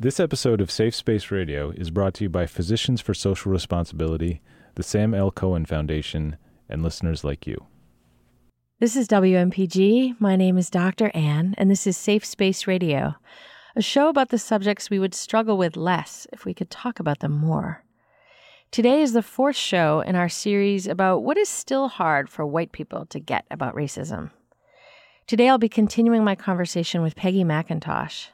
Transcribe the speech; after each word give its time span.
This 0.00 0.20
episode 0.20 0.60
of 0.60 0.70
Safe 0.70 0.94
Space 0.94 1.32
Radio 1.32 1.70
is 1.70 1.90
brought 1.90 2.14
to 2.14 2.22
you 2.22 2.28
by 2.28 2.46
Physicians 2.46 3.00
for 3.00 3.14
Social 3.14 3.50
Responsibility, 3.50 4.40
the 4.76 4.84
Sam 4.84 5.12
L. 5.12 5.32
Cohen 5.32 5.66
Foundation, 5.66 6.36
and 6.68 6.84
listeners 6.84 7.24
like 7.24 7.48
you. 7.48 7.66
This 8.78 8.94
is 8.94 9.08
WMPG. 9.08 10.20
My 10.20 10.36
name 10.36 10.56
is 10.56 10.70
Dr. 10.70 11.10
Ann, 11.14 11.56
and 11.58 11.68
this 11.68 11.84
is 11.84 11.96
Safe 11.96 12.24
Space 12.24 12.68
Radio, 12.68 13.16
a 13.74 13.82
show 13.82 14.08
about 14.08 14.28
the 14.28 14.38
subjects 14.38 14.88
we 14.88 15.00
would 15.00 15.14
struggle 15.14 15.58
with 15.58 15.76
less 15.76 16.28
if 16.32 16.44
we 16.44 16.54
could 16.54 16.70
talk 16.70 17.00
about 17.00 17.18
them 17.18 17.32
more. 17.32 17.82
Today 18.70 19.02
is 19.02 19.14
the 19.14 19.20
fourth 19.20 19.56
show 19.56 19.98
in 20.02 20.14
our 20.14 20.28
series 20.28 20.86
about 20.86 21.24
what 21.24 21.36
is 21.36 21.48
still 21.48 21.88
hard 21.88 22.30
for 22.30 22.46
white 22.46 22.70
people 22.70 23.04
to 23.06 23.18
get 23.18 23.46
about 23.50 23.74
racism. 23.74 24.30
Today 25.26 25.48
I'll 25.48 25.58
be 25.58 25.68
continuing 25.68 26.22
my 26.22 26.36
conversation 26.36 27.02
with 27.02 27.16
Peggy 27.16 27.42
McIntosh. 27.42 28.28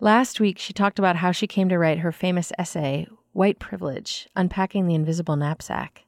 Last 0.00 0.40
week, 0.40 0.58
she 0.58 0.74
talked 0.74 0.98
about 0.98 1.16
how 1.16 1.32
she 1.32 1.46
came 1.46 1.70
to 1.70 1.78
write 1.78 2.00
her 2.00 2.12
famous 2.12 2.52
essay, 2.58 3.06
White 3.32 3.58
Privilege 3.58 4.28
Unpacking 4.36 4.86
the 4.86 4.94
Invisible 4.94 5.36
Knapsack. 5.36 6.04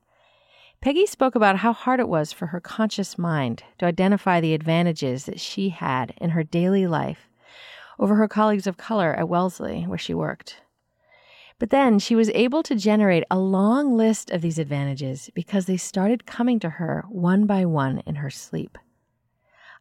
Peggy 0.83 1.06
spoke 1.06 1.34
about 1.34 1.56
how 1.56 1.73
hard 1.73 1.98
it 1.98 2.09
was 2.09 2.30
for 2.30 2.48
her 2.48 2.60
conscious 2.60 3.16
mind 3.16 3.62
to 3.79 3.87
identify 3.87 4.43
the 4.43 4.52
advantages 4.52 5.24
that 5.24 5.41
she 5.41 5.70
had 5.70 6.12
in 6.20 6.30
her 6.30 6.43
daily 6.43 6.87
life 6.87 7.30
over 7.98 8.16
her 8.16 8.29
colleagues 8.29 8.66
of 8.66 8.77
color 8.77 9.15
at 9.15 9.29
Wellesley, 9.29 9.84
where 9.84 9.96
she 9.96 10.12
worked. 10.12 10.60
But 11.59 11.70
then 11.70 11.98
she 11.98 12.15
was 12.15 12.29
able 12.34 12.62
to 12.65 12.77
generate 12.77 13.24
a 13.30 13.38
long 13.38 13.96
list 13.96 14.30
of 14.30 14.43
these 14.43 14.59
advantages 14.59 15.30
because 15.34 15.65
they 15.65 15.79
started 15.79 16.27
coming 16.27 16.60
to 16.60 16.68
her 16.70 17.07
one 17.09 17.46
by 17.46 17.65
one 17.65 18.02
in 18.05 18.16
her 18.16 18.30
sleep. 18.30 18.77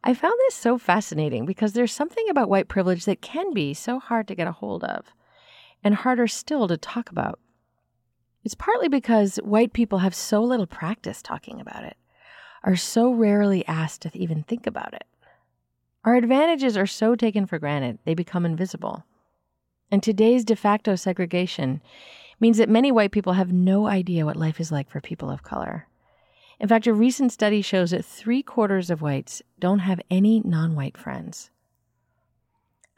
I 0.04 0.14
found 0.14 0.34
this 0.38 0.54
so 0.54 0.78
fascinating 0.78 1.44
because 1.44 1.72
there's 1.72 1.92
something 1.92 2.28
about 2.28 2.48
white 2.48 2.68
privilege 2.68 3.04
that 3.04 3.20
can 3.20 3.52
be 3.52 3.74
so 3.74 3.98
hard 3.98 4.28
to 4.28 4.34
get 4.34 4.46
a 4.46 4.52
hold 4.52 4.84
of 4.84 5.06
and 5.82 5.94
harder 5.94 6.26
still 6.26 6.68
to 6.68 6.76
talk 6.76 7.10
about. 7.10 7.38
It's 8.44 8.54
partly 8.54 8.88
because 8.88 9.36
white 9.38 9.72
people 9.72 9.98
have 9.98 10.14
so 10.14 10.42
little 10.42 10.66
practice 10.66 11.20
talking 11.20 11.60
about 11.60 11.84
it, 11.84 11.96
are 12.64 12.76
so 12.76 13.12
rarely 13.12 13.66
asked 13.66 14.02
to 14.02 14.16
even 14.16 14.42
think 14.42 14.66
about 14.66 14.94
it. 14.94 15.04
Our 16.04 16.14
advantages 16.14 16.76
are 16.76 16.86
so 16.86 17.14
taken 17.14 17.46
for 17.46 17.58
granted, 17.58 17.98
they 18.04 18.14
become 18.14 18.46
invisible. 18.46 19.04
And 19.90 20.02
today's 20.02 20.44
de 20.44 20.54
facto 20.54 20.94
segregation 20.94 21.82
means 22.40 22.58
that 22.58 22.68
many 22.68 22.92
white 22.92 23.10
people 23.10 23.32
have 23.32 23.52
no 23.52 23.86
idea 23.86 24.24
what 24.24 24.36
life 24.36 24.60
is 24.60 24.70
like 24.70 24.88
for 24.90 25.00
people 25.00 25.30
of 25.30 25.42
color. 25.42 25.88
In 26.60 26.68
fact, 26.68 26.86
a 26.86 26.92
recent 26.92 27.32
study 27.32 27.62
shows 27.62 27.92
that 27.92 28.04
three 28.04 28.42
quarters 28.42 28.90
of 28.90 29.00
whites 29.00 29.42
don't 29.58 29.78
have 29.80 30.00
any 30.10 30.40
non 30.44 30.74
white 30.74 30.96
friends. 30.96 31.50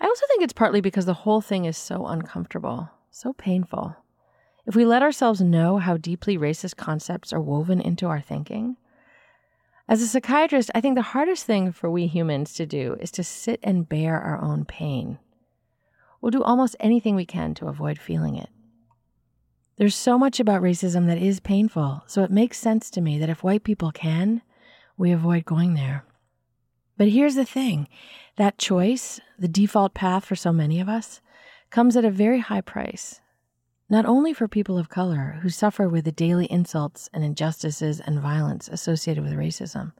I 0.00 0.06
also 0.06 0.26
think 0.28 0.42
it's 0.42 0.54
partly 0.54 0.80
because 0.80 1.04
the 1.04 1.12
whole 1.12 1.42
thing 1.42 1.66
is 1.66 1.76
so 1.76 2.06
uncomfortable, 2.06 2.90
so 3.10 3.34
painful. 3.34 3.96
If 4.66 4.74
we 4.74 4.84
let 4.86 5.02
ourselves 5.02 5.40
know 5.40 5.78
how 5.78 5.98
deeply 5.98 6.38
racist 6.38 6.76
concepts 6.76 7.32
are 7.32 7.40
woven 7.40 7.80
into 7.80 8.06
our 8.06 8.20
thinking, 8.20 8.76
as 9.90 10.00
a 10.00 10.06
psychiatrist, 10.06 10.70
I 10.72 10.80
think 10.80 10.94
the 10.94 11.02
hardest 11.02 11.44
thing 11.44 11.72
for 11.72 11.90
we 11.90 12.06
humans 12.06 12.54
to 12.54 12.64
do 12.64 12.96
is 13.00 13.10
to 13.10 13.24
sit 13.24 13.58
and 13.62 13.88
bear 13.88 14.20
our 14.20 14.40
own 14.40 14.64
pain. 14.64 15.18
We'll 16.20 16.30
do 16.30 16.44
almost 16.44 16.76
anything 16.78 17.16
we 17.16 17.26
can 17.26 17.54
to 17.54 17.66
avoid 17.66 17.98
feeling 17.98 18.36
it. 18.36 18.50
There's 19.80 19.96
so 19.96 20.18
much 20.18 20.38
about 20.38 20.60
racism 20.60 21.06
that 21.06 21.16
is 21.16 21.40
painful, 21.40 22.02
so 22.06 22.22
it 22.22 22.30
makes 22.30 22.58
sense 22.58 22.90
to 22.90 23.00
me 23.00 23.18
that 23.18 23.30
if 23.30 23.42
white 23.42 23.64
people 23.64 23.90
can, 23.92 24.42
we 24.98 25.10
avoid 25.10 25.46
going 25.46 25.72
there. 25.72 26.04
But 26.98 27.08
here's 27.08 27.34
the 27.34 27.46
thing 27.46 27.88
that 28.36 28.58
choice, 28.58 29.20
the 29.38 29.48
default 29.48 29.94
path 29.94 30.26
for 30.26 30.36
so 30.36 30.52
many 30.52 30.82
of 30.82 30.88
us, 30.90 31.22
comes 31.70 31.96
at 31.96 32.04
a 32.04 32.10
very 32.10 32.40
high 32.40 32.60
price. 32.60 33.22
Not 33.88 34.04
only 34.04 34.34
for 34.34 34.46
people 34.46 34.76
of 34.76 34.90
color 34.90 35.38
who 35.40 35.48
suffer 35.48 35.88
with 35.88 36.04
the 36.04 36.12
daily 36.12 36.44
insults 36.52 37.08
and 37.14 37.24
injustices 37.24 38.00
and 38.00 38.20
violence 38.20 38.68
associated 38.68 39.24
with 39.24 39.32
racism, 39.32 39.94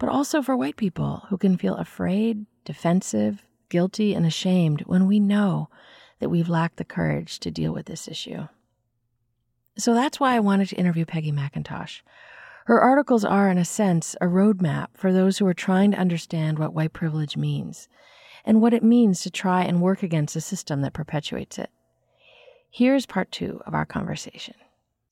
but 0.00 0.08
also 0.08 0.42
for 0.42 0.56
white 0.56 0.76
people 0.76 1.22
who 1.28 1.38
can 1.38 1.56
feel 1.56 1.76
afraid, 1.76 2.46
defensive, 2.64 3.44
guilty, 3.68 4.12
and 4.12 4.26
ashamed 4.26 4.80
when 4.86 5.06
we 5.06 5.20
know 5.20 5.70
that 6.18 6.30
we've 6.30 6.48
lacked 6.48 6.78
the 6.78 6.84
courage 6.84 7.38
to 7.38 7.52
deal 7.52 7.72
with 7.72 7.86
this 7.86 8.08
issue. 8.08 8.48
So 9.78 9.94
that's 9.94 10.18
why 10.18 10.34
I 10.34 10.40
wanted 10.40 10.68
to 10.70 10.76
interview 10.76 11.04
Peggy 11.04 11.30
McIntosh. 11.30 12.02
Her 12.66 12.80
articles 12.80 13.24
are, 13.24 13.48
in 13.48 13.58
a 13.58 13.64
sense, 13.64 14.16
a 14.20 14.26
roadmap 14.26 14.88
for 14.94 15.12
those 15.12 15.38
who 15.38 15.46
are 15.46 15.54
trying 15.54 15.92
to 15.92 15.98
understand 15.98 16.58
what 16.58 16.74
white 16.74 16.92
privilege 16.92 17.36
means 17.36 17.88
and 18.44 18.60
what 18.60 18.74
it 18.74 18.82
means 18.82 19.22
to 19.22 19.30
try 19.30 19.62
and 19.62 19.80
work 19.80 20.02
against 20.02 20.36
a 20.36 20.40
system 20.40 20.82
that 20.82 20.92
perpetuates 20.92 21.58
it. 21.58 21.70
Here's 22.70 23.06
part 23.06 23.30
two 23.30 23.62
of 23.66 23.74
our 23.74 23.86
conversation. 23.86 24.54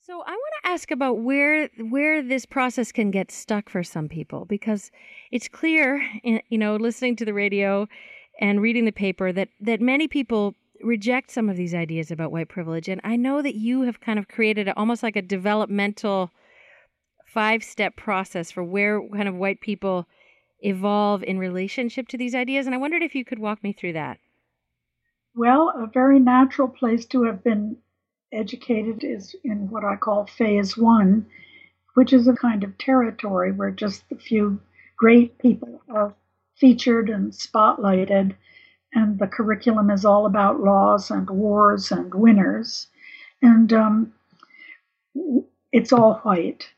So 0.02 0.14
I 0.14 0.30
want 0.30 0.54
to 0.62 0.70
ask 0.70 0.90
about 0.90 1.18
where 1.18 1.68
where 1.78 2.22
this 2.22 2.44
process 2.44 2.92
can 2.92 3.10
get 3.10 3.30
stuck 3.30 3.70
for 3.70 3.82
some 3.82 4.08
people 4.08 4.44
because 4.44 4.90
it's 5.30 5.48
clear, 5.48 6.02
eh, 6.24 6.40
you 6.48 6.58
know, 6.58 6.76
listening 6.76 7.16
to 7.16 7.24
the 7.24 7.34
radio 7.34 7.88
and 8.40 8.60
reading 8.60 8.84
the 8.84 8.92
paper 8.92 9.32
that 9.32 9.48
that 9.60 9.80
many 9.80 10.06
people 10.08 10.54
reject 10.82 11.30
some 11.30 11.48
of 11.48 11.56
these 11.56 11.74
ideas 11.74 12.10
about 12.10 12.32
white 12.32 12.48
privilege 12.48 12.88
and 12.88 13.00
i 13.04 13.16
know 13.16 13.42
that 13.42 13.54
you 13.54 13.82
have 13.82 14.00
kind 14.00 14.18
of 14.18 14.28
created 14.28 14.68
a, 14.68 14.76
almost 14.76 15.02
like 15.02 15.16
a 15.16 15.22
developmental 15.22 16.30
five 17.26 17.62
step 17.62 17.96
process 17.96 18.50
for 18.50 18.62
where 18.64 19.00
kind 19.08 19.28
of 19.28 19.34
white 19.34 19.60
people 19.60 20.06
evolve 20.60 21.22
in 21.22 21.38
relationship 21.38 22.08
to 22.08 22.18
these 22.18 22.34
ideas 22.34 22.66
and 22.66 22.74
i 22.74 22.78
wondered 22.78 23.02
if 23.02 23.14
you 23.14 23.24
could 23.24 23.38
walk 23.38 23.62
me 23.62 23.72
through 23.72 23.92
that 23.92 24.18
well 25.34 25.72
a 25.76 25.86
very 25.86 26.18
natural 26.18 26.68
place 26.68 27.04
to 27.04 27.24
have 27.24 27.42
been 27.44 27.76
educated 28.32 29.04
is 29.04 29.34
in 29.44 29.68
what 29.70 29.84
i 29.84 29.96
call 29.96 30.26
phase 30.26 30.76
one 30.76 31.26
which 31.94 32.12
is 32.12 32.28
a 32.28 32.34
kind 32.34 32.62
of 32.62 32.76
territory 32.76 33.52
where 33.52 33.70
just 33.70 34.04
a 34.10 34.16
few 34.16 34.60
great 34.98 35.38
people 35.38 35.80
are 35.88 36.14
featured 36.56 37.08
and 37.08 37.32
spotlighted. 37.32 38.34
And 38.96 39.18
the 39.18 39.26
curriculum 39.26 39.90
is 39.90 40.06
all 40.06 40.24
about 40.24 40.60
laws 40.60 41.10
and 41.10 41.28
wars 41.28 41.92
and 41.92 42.12
winners. 42.14 42.88
And 43.42 43.70
um, 43.72 44.14
it's 45.70 45.92
all 45.92 46.14
white. 46.22 46.70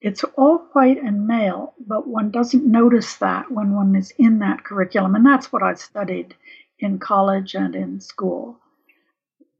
It's 0.00 0.22
all 0.36 0.58
white 0.74 1.02
and 1.02 1.26
male, 1.26 1.74
but 1.84 2.06
one 2.06 2.30
doesn't 2.30 2.64
notice 2.64 3.16
that 3.16 3.50
when 3.50 3.74
one 3.74 3.96
is 3.96 4.12
in 4.16 4.38
that 4.38 4.62
curriculum. 4.62 5.16
And 5.16 5.26
that's 5.26 5.52
what 5.52 5.64
I 5.64 5.74
studied 5.74 6.36
in 6.78 7.00
college 7.00 7.56
and 7.56 7.74
in 7.74 8.00
school. 8.00 8.60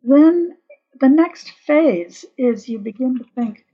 Then 0.04 0.56
the 1.00 1.08
next 1.08 1.50
phase 1.50 2.24
is 2.38 2.68
you 2.68 2.78
begin 2.78 3.18
to 3.18 3.24
think, 3.34 3.65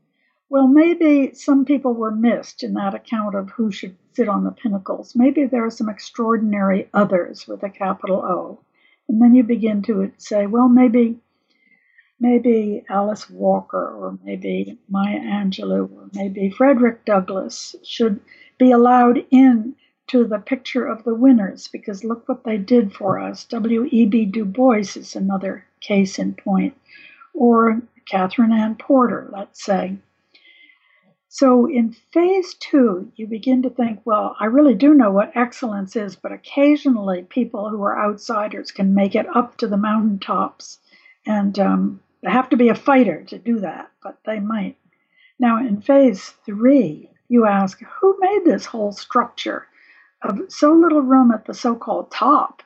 well, 0.52 0.66
maybe 0.66 1.32
some 1.32 1.64
people 1.64 1.94
were 1.94 2.10
missed 2.10 2.62
in 2.62 2.74
that 2.74 2.92
account 2.92 3.34
of 3.34 3.48
who 3.48 3.72
should 3.72 3.96
sit 4.12 4.28
on 4.28 4.44
the 4.44 4.50
pinnacles. 4.50 5.16
Maybe 5.16 5.46
there 5.46 5.64
are 5.64 5.70
some 5.70 5.88
extraordinary 5.88 6.90
others 6.92 7.48
with 7.48 7.62
a 7.62 7.70
capital 7.70 8.18
O. 8.18 8.60
And 9.08 9.22
then 9.22 9.34
you 9.34 9.44
begin 9.44 9.80
to 9.84 10.12
say, 10.18 10.46
well, 10.46 10.68
maybe 10.68 11.16
maybe 12.20 12.84
Alice 12.90 13.30
Walker 13.30 13.94
or 13.96 14.18
maybe 14.24 14.78
Maya 14.90 15.20
Angelou 15.20 15.90
or 15.90 16.10
maybe 16.12 16.50
Frederick 16.50 17.06
Douglass 17.06 17.74
should 17.82 18.20
be 18.58 18.72
allowed 18.72 19.24
in 19.30 19.74
to 20.08 20.26
the 20.26 20.38
picture 20.38 20.86
of 20.86 21.02
the 21.04 21.14
winners 21.14 21.66
because 21.68 22.04
look 22.04 22.28
what 22.28 22.44
they 22.44 22.58
did 22.58 22.92
for 22.92 23.18
us. 23.18 23.46
W.E.B. 23.46 24.26
Du 24.26 24.44
Bois 24.44 24.96
is 24.96 25.16
another 25.16 25.64
case 25.80 26.18
in 26.18 26.34
point, 26.34 26.76
or 27.32 27.80
Katherine 28.06 28.52
Anne 28.52 28.74
Porter, 28.74 29.30
let's 29.32 29.64
say. 29.64 29.96
So 31.34 31.64
in 31.64 31.96
phase 32.12 32.52
two, 32.60 33.10
you 33.16 33.26
begin 33.26 33.62
to 33.62 33.70
think, 33.70 34.02
well, 34.04 34.36
I 34.38 34.44
really 34.44 34.74
do 34.74 34.92
know 34.92 35.10
what 35.10 35.34
excellence 35.34 35.96
is, 35.96 36.14
but 36.14 36.30
occasionally 36.30 37.22
people 37.22 37.70
who 37.70 37.82
are 37.84 37.98
outsiders 37.98 38.70
can 38.70 38.94
make 38.94 39.14
it 39.14 39.34
up 39.34 39.56
to 39.56 39.66
the 39.66 39.78
mountaintops. 39.78 40.78
And 41.24 41.58
um, 41.58 42.00
they 42.22 42.30
have 42.30 42.50
to 42.50 42.58
be 42.58 42.68
a 42.68 42.74
fighter 42.74 43.24
to 43.28 43.38
do 43.38 43.60
that, 43.60 43.90
but 44.02 44.18
they 44.26 44.40
might. 44.40 44.76
Now, 45.38 45.56
in 45.56 45.80
phase 45.80 46.34
three, 46.44 47.08
you 47.30 47.46
ask, 47.46 47.80
who 47.80 48.14
made 48.20 48.44
this 48.44 48.66
whole 48.66 48.92
structure 48.92 49.66
of 50.20 50.38
so 50.48 50.74
little 50.74 51.00
room 51.00 51.30
at 51.30 51.46
the 51.46 51.54
so 51.54 51.74
called 51.74 52.10
top 52.10 52.62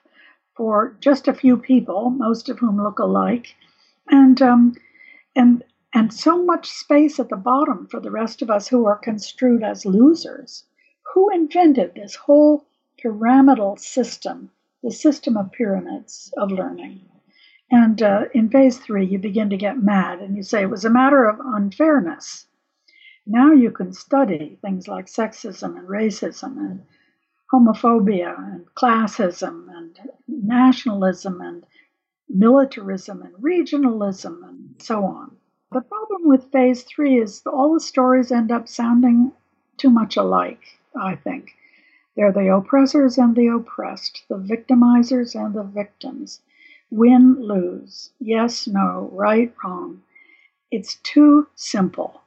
for 0.57 0.97
just 0.99 1.29
a 1.29 1.35
few 1.35 1.57
people, 1.57 2.11
most 2.11 2.49
of 2.49 2.59
whom 2.59 2.83
look 2.83 2.99
alike? 2.99 3.55
And 4.09 4.43
um, 4.43 4.75
and 5.37 5.63
and 5.97 6.13
so 6.13 6.45
much 6.45 6.69
space 6.69 7.19
at 7.19 7.31
the 7.31 7.37
bottom 7.37 7.87
for 7.87 8.01
the 8.01 8.11
rest 8.11 8.43
of 8.43 8.51
us 8.51 8.69
who 8.69 8.85
are 8.85 8.99
construed 8.99 9.63
as 9.63 9.87
losers. 9.87 10.65
Who 11.15 11.31
invented 11.31 11.95
this 11.95 12.15
whole 12.15 12.67
pyramidal 12.99 13.79
system, 13.79 14.51
the 14.83 14.91
system 14.91 15.39
of 15.39 15.53
pyramids 15.53 16.31
of 16.37 16.53
learning? 16.53 17.09
And 17.71 18.03
uh, 18.03 18.27
in 18.35 18.51
phase 18.51 18.77
three, 18.77 19.07
you 19.07 19.19
begin 19.19 19.49
to 19.49 19.57
get 19.57 19.83
mad 19.83 20.21
and 20.21 20.37
you 20.37 20.43
say 20.43 20.61
it 20.61 20.71
was 20.71 20.85
a 20.85 20.91
matter 20.91 21.25
of 21.25 21.41
unfairness. 21.41 22.47
Now 23.27 23.53
you 23.53 23.71
can 23.71 23.95
study 23.95 24.59
things 24.61 24.87
like 24.87 25.07
sexism 25.07 25.79
and 25.79 25.89
racism 25.89 26.59
and 26.59 26.85
homophobia 27.51 28.37
and 28.37 28.67
classism 28.75 29.67
and 29.75 29.99
nationalism 30.29 31.41
and 31.41 31.65
militarism 32.29 33.23
and 33.23 33.35
regionalism 33.37 34.47
and 34.47 34.75
so 34.79 35.03
on. 35.03 35.39
The 35.73 35.81
problem 35.81 36.29
with 36.29 36.53
phase 36.53 36.85
three 36.85 37.19
is 37.19 37.43
all 37.45 37.75
the 37.75 37.81
stories 37.81 38.31
end 38.31 38.53
up 38.53 38.69
sounding 38.69 39.33
too 39.77 39.91
much 39.91 40.17
alike, 40.17 40.79
I 40.95 41.17
think. 41.17 41.57
They're 42.15 42.31
the 42.31 42.55
oppressors 42.55 43.19
and 43.19 43.35
the 43.35 43.49
oppressed, 43.49 44.25
the 44.29 44.39
victimizers 44.39 45.35
and 45.35 45.55
the 45.55 45.65
victims. 45.65 46.41
Win, 46.91 47.43
lose, 47.43 48.13
yes, 48.21 48.69
no, 48.69 49.11
right, 49.13 49.53
wrong. 49.63 50.03
It's 50.71 50.95
too 51.03 51.49
simple. 51.57 52.23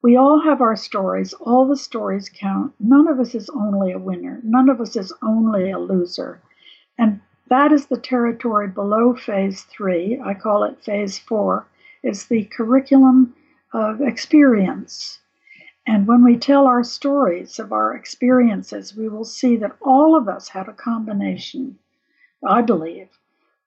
We 0.00 0.16
all 0.16 0.40
have 0.40 0.60
our 0.60 0.76
stories. 0.76 1.32
All 1.34 1.66
the 1.66 1.76
stories 1.76 2.28
count. 2.28 2.72
None 2.78 3.08
of 3.08 3.18
us 3.18 3.34
is 3.34 3.50
only 3.50 3.90
a 3.90 3.98
winner. 3.98 4.40
None 4.44 4.68
of 4.68 4.80
us 4.80 4.94
is 4.96 5.12
only 5.22 5.70
a 5.70 5.78
loser. 5.78 6.40
And 6.96 7.20
that 7.48 7.72
is 7.72 7.86
the 7.86 7.98
territory 7.98 8.68
below 8.68 9.14
phase 9.14 9.62
three. 9.62 10.20
I 10.24 10.34
call 10.34 10.64
it 10.64 10.82
phase 10.84 11.18
four. 11.18 11.66
It's 12.02 12.26
the 12.26 12.44
curriculum 12.44 13.34
of 13.72 14.00
experience. 14.00 15.20
And 15.86 16.06
when 16.06 16.22
we 16.22 16.36
tell 16.36 16.66
our 16.66 16.84
stories 16.84 17.58
of 17.58 17.72
our 17.72 17.94
experiences, 17.94 18.96
we 18.96 19.08
will 19.08 19.24
see 19.24 19.56
that 19.56 19.76
all 19.80 20.16
of 20.16 20.28
us 20.28 20.48
had 20.48 20.68
a 20.68 20.72
combination, 20.72 21.78
I 22.46 22.62
believe, 22.62 23.08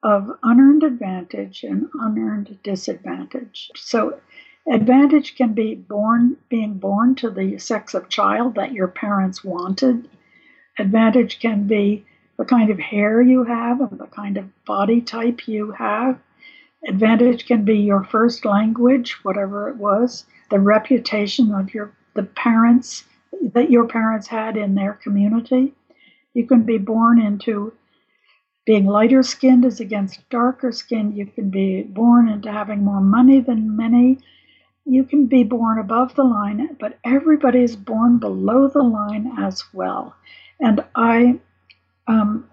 of 0.01 0.37
unearned 0.43 0.83
advantage 0.83 1.63
and 1.63 1.89
unearned 1.95 2.59
disadvantage. 2.63 3.71
So, 3.75 4.19
advantage 4.67 5.35
can 5.35 5.53
be 5.53 5.75
born 5.75 6.38
being 6.47 6.75
born 6.75 7.15
to 7.15 7.29
the 7.29 7.57
sex 7.57 7.93
of 7.93 8.07
child 8.07 8.55
that 8.55 8.71
your 8.71 8.88
parents 8.88 9.43
wanted. 9.43 10.09
Advantage 10.77 11.39
can 11.39 11.67
be 11.67 12.05
the 12.38 12.45
kind 12.45 12.69
of 12.69 12.79
hair 12.79 13.21
you 13.21 13.43
have 13.43 13.81
and 13.81 13.99
the 13.99 14.07
kind 14.07 14.38
of 14.38 14.65
body 14.65 15.01
type 15.01 15.47
you 15.47 15.71
have. 15.71 16.19
Advantage 16.87 17.45
can 17.45 17.65
be 17.65 17.77
your 17.77 18.03
first 18.03 18.45
language, 18.45 19.17
whatever 19.23 19.69
it 19.69 19.77
was, 19.77 20.25
the 20.49 20.59
reputation 20.59 21.53
of 21.53 21.73
your 21.73 21.91
the 22.13 22.23
parents 22.23 23.03
that 23.53 23.69
your 23.69 23.87
parents 23.87 24.27
had 24.27 24.55
in 24.55 24.75
their 24.75 24.93
community. 24.93 25.73
You 26.33 26.47
can 26.47 26.63
be 26.63 26.77
born 26.77 27.19
into 27.19 27.73
being 28.65 28.85
lighter 28.85 29.23
skinned 29.23 29.65
as 29.65 29.79
against 29.79 30.27
darker 30.29 30.71
skinned. 30.71 31.15
You 31.15 31.25
can 31.25 31.49
be 31.49 31.83
born 31.83 32.27
into 32.29 32.51
having 32.51 32.83
more 32.83 33.01
money 33.01 33.39
than 33.39 33.75
many. 33.75 34.19
You 34.85 35.03
can 35.03 35.27
be 35.27 35.43
born 35.43 35.79
above 35.79 36.15
the 36.15 36.23
line, 36.23 36.75
but 36.79 36.97
everybody 37.03 37.63
is 37.63 37.75
born 37.75 38.17
below 38.17 38.67
the 38.67 38.83
line 38.83 39.33
as 39.38 39.63
well. 39.73 40.15
And 40.59 40.83
I, 40.95 41.39
um, 42.07 42.49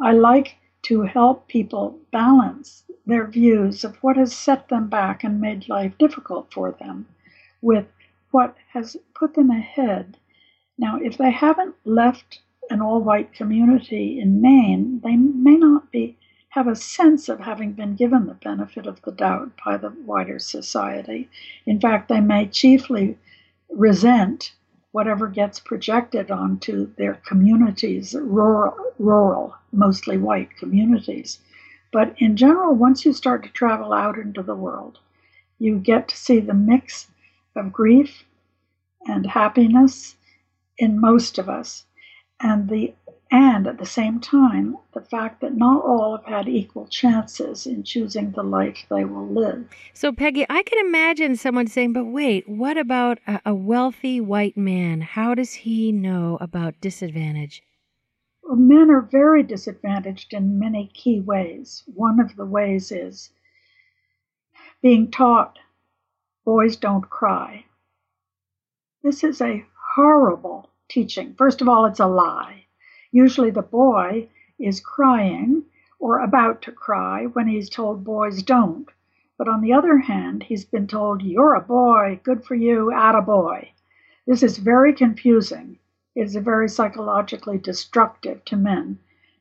I 0.00 0.12
like 0.12 0.56
to 0.82 1.02
help 1.02 1.48
people 1.48 1.98
balance 2.10 2.84
their 3.06 3.26
views 3.26 3.84
of 3.84 3.96
what 3.96 4.16
has 4.16 4.34
set 4.34 4.68
them 4.68 4.88
back 4.88 5.24
and 5.24 5.40
made 5.40 5.68
life 5.68 5.96
difficult 5.98 6.52
for 6.52 6.72
them 6.72 7.06
with 7.60 7.86
what 8.30 8.56
has 8.72 8.96
put 9.14 9.34
them 9.34 9.50
ahead. 9.50 10.16
Now, 10.78 10.98
if 10.98 11.16
they 11.16 11.30
haven't 11.30 11.74
left 11.84 12.40
an 12.70 12.80
all 12.80 13.00
white 13.00 13.32
community 13.32 14.18
in 14.20 14.40
Maine, 14.40 15.00
they 15.00 15.16
may 15.16 15.56
not 15.56 15.90
be 15.90 16.16
have 16.50 16.68
a 16.68 16.76
sense 16.76 17.30
of 17.30 17.40
having 17.40 17.72
been 17.72 17.94
given 17.94 18.26
the 18.26 18.34
benefit 18.34 18.86
of 18.86 19.00
the 19.02 19.12
doubt 19.12 19.50
by 19.64 19.76
the 19.78 19.90
wider 20.04 20.38
society. 20.38 21.28
In 21.64 21.80
fact, 21.80 22.08
they 22.08 22.20
may 22.20 22.46
chiefly 22.46 23.16
resent 23.70 24.52
whatever 24.92 25.26
gets 25.26 25.58
projected 25.58 26.30
onto 26.30 26.94
their 26.94 27.14
communities, 27.26 28.14
rural, 28.14 28.76
rural, 28.98 29.54
mostly 29.72 30.16
white 30.16 30.56
communities. 30.58 31.38
But 31.92 32.14
in 32.18 32.36
general, 32.36 32.74
once 32.74 33.04
you 33.04 33.12
start 33.12 33.42
to 33.42 33.50
travel 33.50 33.92
out 33.92 34.18
into 34.18 34.42
the 34.42 34.54
world, 34.54 34.98
you 35.58 35.78
get 35.78 36.08
to 36.08 36.16
see 36.16 36.40
the 36.40 36.54
mix 36.54 37.08
of 37.56 37.72
grief 37.72 38.24
and 39.06 39.26
happiness 39.26 40.16
in 40.78 41.00
most 41.00 41.38
of 41.38 41.48
us 41.48 41.84
and 42.40 42.68
the 42.68 42.94
and 43.32 43.66
at 43.66 43.78
the 43.78 43.86
same 43.86 44.20
time 44.20 44.76
the 44.92 45.00
fact 45.00 45.40
that 45.40 45.56
not 45.56 45.82
all 45.82 46.18
have 46.18 46.26
had 46.26 46.48
equal 46.48 46.86
chances 46.86 47.66
in 47.66 47.82
choosing 47.82 48.30
the 48.32 48.42
life 48.42 48.84
they 48.90 49.04
will 49.04 49.26
live. 49.26 49.66
So 49.94 50.12
peggy 50.12 50.44
i 50.50 50.62
can 50.62 50.78
imagine 50.86 51.36
someone 51.36 51.66
saying 51.66 51.94
but 51.94 52.04
wait 52.04 52.46
what 52.46 52.76
about 52.76 53.18
a, 53.26 53.40
a 53.46 53.54
wealthy 53.54 54.20
white 54.20 54.56
man? 54.56 55.00
How 55.00 55.34
does 55.34 55.54
he 55.54 55.90
know 55.92 56.36
about 56.40 56.80
disadvantage? 56.80 57.62
Well, 58.42 58.56
men 58.56 58.90
are 58.90 59.00
very 59.00 59.42
disadvantaged 59.42 60.34
in 60.34 60.58
many 60.58 60.90
key 60.92 61.20
ways. 61.20 61.84
One 61.86 62.20
of 62.20 62.36
the 62.36 62.44
ways 62.44 62.92
is 62.92 63.30
being 64.82 65.10
taught 65.10 65.58
boys 66.44 66.76
don't 66.76 67.08
cry. 67.08 67.64
This 69.02 69.24
is 69.24 69.40
a 69.40 69.64
horrible 69.94 70.68
teaching. 70.88 71.34
First 71.38 71.62
of 71.62 71.68
all, 71.68 71.86
it's 71.86 72.00
a 72.00 72.06
lie. 72.06 72.66
Usually 73.12 73.50
the 73.50 73.62
boy 73.62 74.28
is 74.58 74.80
crying 74.80 75.64
or 75.98 76.18
about 76.18 76.62
to 76.62 76.72
cry 76.72 77.26
when 77.26 77.46
he's 77.46 77.68
told 77.68 78.02
boys 78.02 78.42
don't. 78.42 78.88
But 79.38 79.48
on 79.48 79.60
the 79.60 79.72
other 79.72 79.98
hand, 79.98 80.42
he's 80.42 80.64
been 80.64 80.86
told, 80.86 81.22
You're 81.22 81.54
a 81.54 81.60
boy, 81.60 82.20
good 82.22 82.44
for 82.44 82.54
you, 82.54 82.90
attaboy. 82.94 83.68
This 84.26 84.42
is 84.42 84.58
very 84.58 84.92
confusing. 84.94 85.78
It 86.14 86.22
is 86.22 86.36
very 86.36 86.68
psychologically 86.68 87.58
destructive 87.58 88.44
to 88.46 88.56
men 88.56 88.98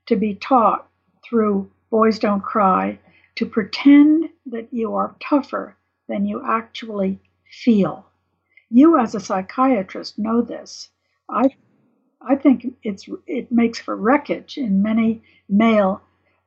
to 0.08 0.16
be 0.16 0.36
taught 0.36 0.88
through 1.24 1.72
Boys 1.90 2.20
Don't 2.20 2.42
Cry 2.42 3.00
to 3.36 3.46
pretend 3.46 4.30
that 4.48 4.74
you 4.74 4.96
are 4.96 5.16
tougher 5.20 5.78
than 6.08 6.26
you 6.26 6.42
actually 6.46 7.20
feel. 7.50 8.06
You, 8.70 8.98
as 8.98 9.16
a 9.16 9.20
psychiatrist, 9.20 10.18
know 10.18 10.42
this. 10.42 10.90
I, 11.30 11.56
I 12.28 12.36
think 12.36 12.76
it's 12.84 13.10
it 13.26 13.52
makes 13.52 13.80
for 13.80 13.96
wreckage 13.96 14.58
in 14.58 14.82
many 14.82 15.24
male 15.50 16.02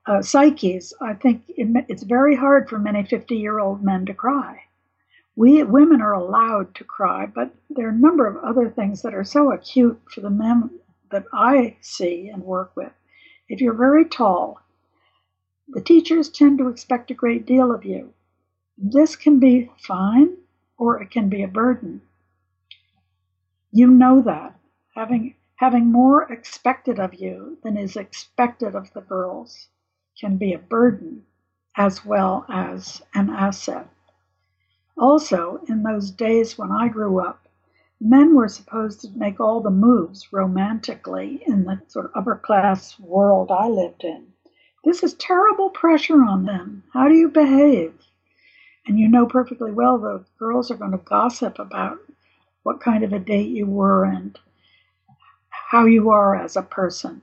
uh, 0.07 0.23
psyches. 0.23 0.95
I 1.01 1.15
think 1.15 1.43
it, 1.49 1.85
it's 1.89 2.03
very 2.05 2.37
hard 2.37 2.69
for 2.69 2.79
many 2.79 3.05
50 3.05 3.37
year 3.37 3.59
old 3.59 3.83
men 3.83 4.07
to 4.07 4.15
cry. 4.15 4.63
We 5.37 5.63
women 5.65 6.01
are 6.01 6.13
allowed 6.13 6.75
to 6.77 6.85
cry, 6.85 7.27
but 7.27 7.53
there 7.71 7.87
are 7.87 7.91
a 7.91 8.07
number 8.07 8.27
of 8.27 8.43
other 8.45 8.71
things 8.71 9.03
that 9.03 9.15
are 9.15 9.25
so 9.25 9.53
acute 9.53 10.01
for 10.13 10.21
the 10.21 10.31
men 10.31 10.71
that 11.11 11.25
I 11.33 11.77
see 11.81 12.29
and 12.29 12.43
work 12.45 12.73
with. 12.77 12.93
If 13.49 13.61
you're 13.61 13.75
very 13.75 14.05
tall, 14.05 14.61
the 15.69 15.81
teachers 15.81 16.29
tend 16.29 16.59
to 16.59 16.69
expect 16.69 17.11
a 17.11 17.15
great 17.15 17.47
deal 17.47 17.73
of 17.73 17.85
you. 17.85 18.13
This 18.79 19.17
can 19.17 19.41
be 19.41 19.71
fine 19.79 20.37
or 20.79 21.03
it 21.03 21.11
can 21.11 21.29
be 21.29 21.43
a 21.43 21.49
burden. 21.49 22.03
You 23.73 23.89
know 23.89 24.23
that, 24.23 24.59
having 24.95 25.35
having 25.65 25.91
more 25.91 26.31
expected 26.31 26.99
of 26.99 27.15
you 27.15 27.57
than 27.63 27.75
is 27.75 27.97
expected 27.97 28.75
of 28.75 28.93
the 28.93 29.01
girls 29.01 29.69
can 30.21 30.37
be 30.37 30.53
a 30.53 30.59
burden 30.59 31.25
as 31.75 32.05
well 32.05 32.45
as 32.51 33.01
an 33.15 33.31
asset. 33.31 33.89
Also, 34.99 35.59
in 35.67 35.83
those 35.83 36.11
days 36.11 36.59
when 36.59 36.71
I 36.71 36.89
grew 36.89 37.19
up, 37.19 37.49
men 37.99 38.35
were 38.35 38.47
supposed 38.47 39.01
to 39.01 39.19
make 39.19 39.41
all 39.41 39.63
the 39.63 39.71
moves 39.71 40.31
romantically 40.35 41.43
in 41.47 41.65
the 41.65 41.81
sort 41.89 42.05
of 42.05 42.13
upper 42.15 42.37
class 42.37 43.01
world 43.01 43.51
I 43.51 43.67
lived 43.67 44.05
in. 44.05 44.35
This 44.85 45.03
is 45.03 45.15
terrible 45.15 45.71
pressure 45.71 46.23
on 46.23 46.45
them. 46.45 46.85
How 46.93 47.09
do 47.09 47.15
you 47.15 47.31
behave? 47.31 47.95
And 48.87 49.01
you 49.01 49.09
know 49.09 49.25
perfectly 49.25 49.73
well 49.73 49.97
the 49.97 50.27
girls 50.39 50.71
are 50.71 50.77
going 50.77 50.93
to 50.93 50.99
gossip 50.99 51.59
about 51.59 51.97
what 52.65 52.83
kind 52.83 53.03
of 53.03 53.15
a 53.15 53.19
date 53.19 53.49
you 53.49 53.65
were 53.65 54.05
and 54.05 54.39
how 55.75 55.87
you 55.87 56.09
are 56.09 56.37
as 56.37 56.55
a 56.55 56.63
person. 56.63 57.21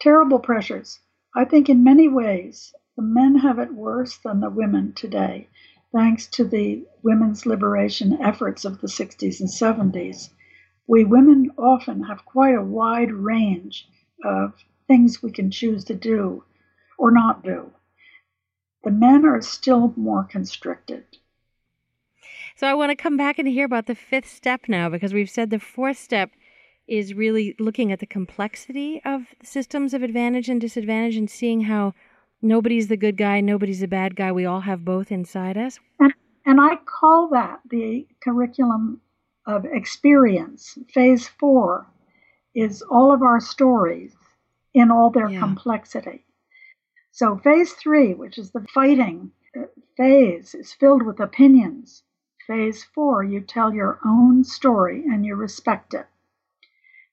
Terrible 0.00 0.38
pressures. 0.38 1.00
I 1.34 1.44
think 1.44 1.68
in 1.68 1.82
many 1.82 2.06
ways 2.06 2.72
the 2.94 3.02
men 3.02 3.34
have 3.34 3.58
it 3.58 3.74
worse 3.74 4.18
than 4.18 4.38
the 4.38 4.50
women 4.50 4.92
today, 4.92 5.48
thanks 5.92 6.28
to 6.28 6.44
the 6.44 6.86
women's 7.02 7.44
liberation 7.44 8.22
efforts 8.22 8.64
of 8.64 8.80
the 8.80 8.86
60s 8.86 9.40
and 9.40 9.48
70s. 9.48 10.30
We 10.86 11.02
women 11.02 11.50
often 11.58 12.04
have 12.04 12.24
quite 12.24 12.54
a 12.54 12.62
wide 12.62 13.10
range 13.10 13.88
of 14.22 14.54
things 14.86 15.20
we 15.20 15.32
can 15.32 15.50
choose 15.50 15.82
to 15.86 15.94
do 15.96 16.44
or 16.96 17.10
not 17.10 17.42
do. 17.42 17.72
The 18.84 18.92
men 18.92 19.26
are 19.26 19.42
still 19.42 19.92
more 19.96 20.22
constricted. 20.22 21.04
So 22.54 22.68
I 22.68 22.74
want 22.74 22.90
to 22.90 22.96
come 22.96 23.16
back 23.16 23.40
and 23.40 23.48
hear 23.48 23.66
about 23.66 23.86
the 23.86 23.96
fifth 23.96 24.28
step 24.28 24.68
now 24.68 24.88
because 24.88 25.12
we've 25.12 25.28
said 25.28 25.50
the 25.50 25.58
fourth 25.58 25.98
step 25.98 26.30
is 26.86 27.14
really 27.14 27.54
looking 27.58 27.90
at 27.90 27.98
the 27.98 28.06
complexity 28.06 29.02
of 29.04 29.34
systems 29.42 29.92
of 29.94 30.02
advantage 30.02 30.48
and 30.48 30.60
disadvantage 30.60 31.16
and 31.16 31.28
seeing 31.28 31.62
how 31.62 31.94
nobody's 32.42 32.88
the 32.88 32.96
good 32.96 33.16
guy, 33.16 33.40
nobody's 33.40 33.80
the 33.80 33.88
bad 33.88 34.14
guy. 34.16 34.30
We 34.32 34.46
all 34.46 34.60
have 34.60 34.84
both 34.84 35.10
inside 35.10 35.56
us. 35.56 35.78
And, 35.98 36.14
and 36.44 36.60
I 36.60 36.76
call 36.76 37.28
that 37.32 37.60
the 37.68 38.06
curriculum 38.22 39.00
of 39.46 39.64
experience. 39.64 40.78
Phase 40.92 41.28
four 41.28 41.86
is 42.54 42.82
all 42.82 43.12
of 43.12 43.22
our 43.22 43.40
stories 43.40 44.14
in 44.74 44.90
all 44.90 45.10
their 45.10 45.28
yeah. 45.28 45.40
complexity. 45.40 46.24
So, 47.12 47.38
phase 47.38 47.72
three, 47.72 48.12
which 48.14 48.38
is 48.38 48.50
the 48.50 48.66
fighting 48.74 49.30
uh, 49.58 49.62
phase, 49.96 50.54
is 50.54 50.72
filled 50.72 51.02
with 51.02 51.20
opinions. 51.20 52.02
Phase 52.46 52.84
four, 52.94 53.24
you 53.24 53.40
tell 53.40 53.72
your 53.72 53.98
own 54.04 54.44
story 54.44 55.04
and 55.06 55.24
you 55.24 55.34
respect 55.34 55.94
it. 55.94 56.06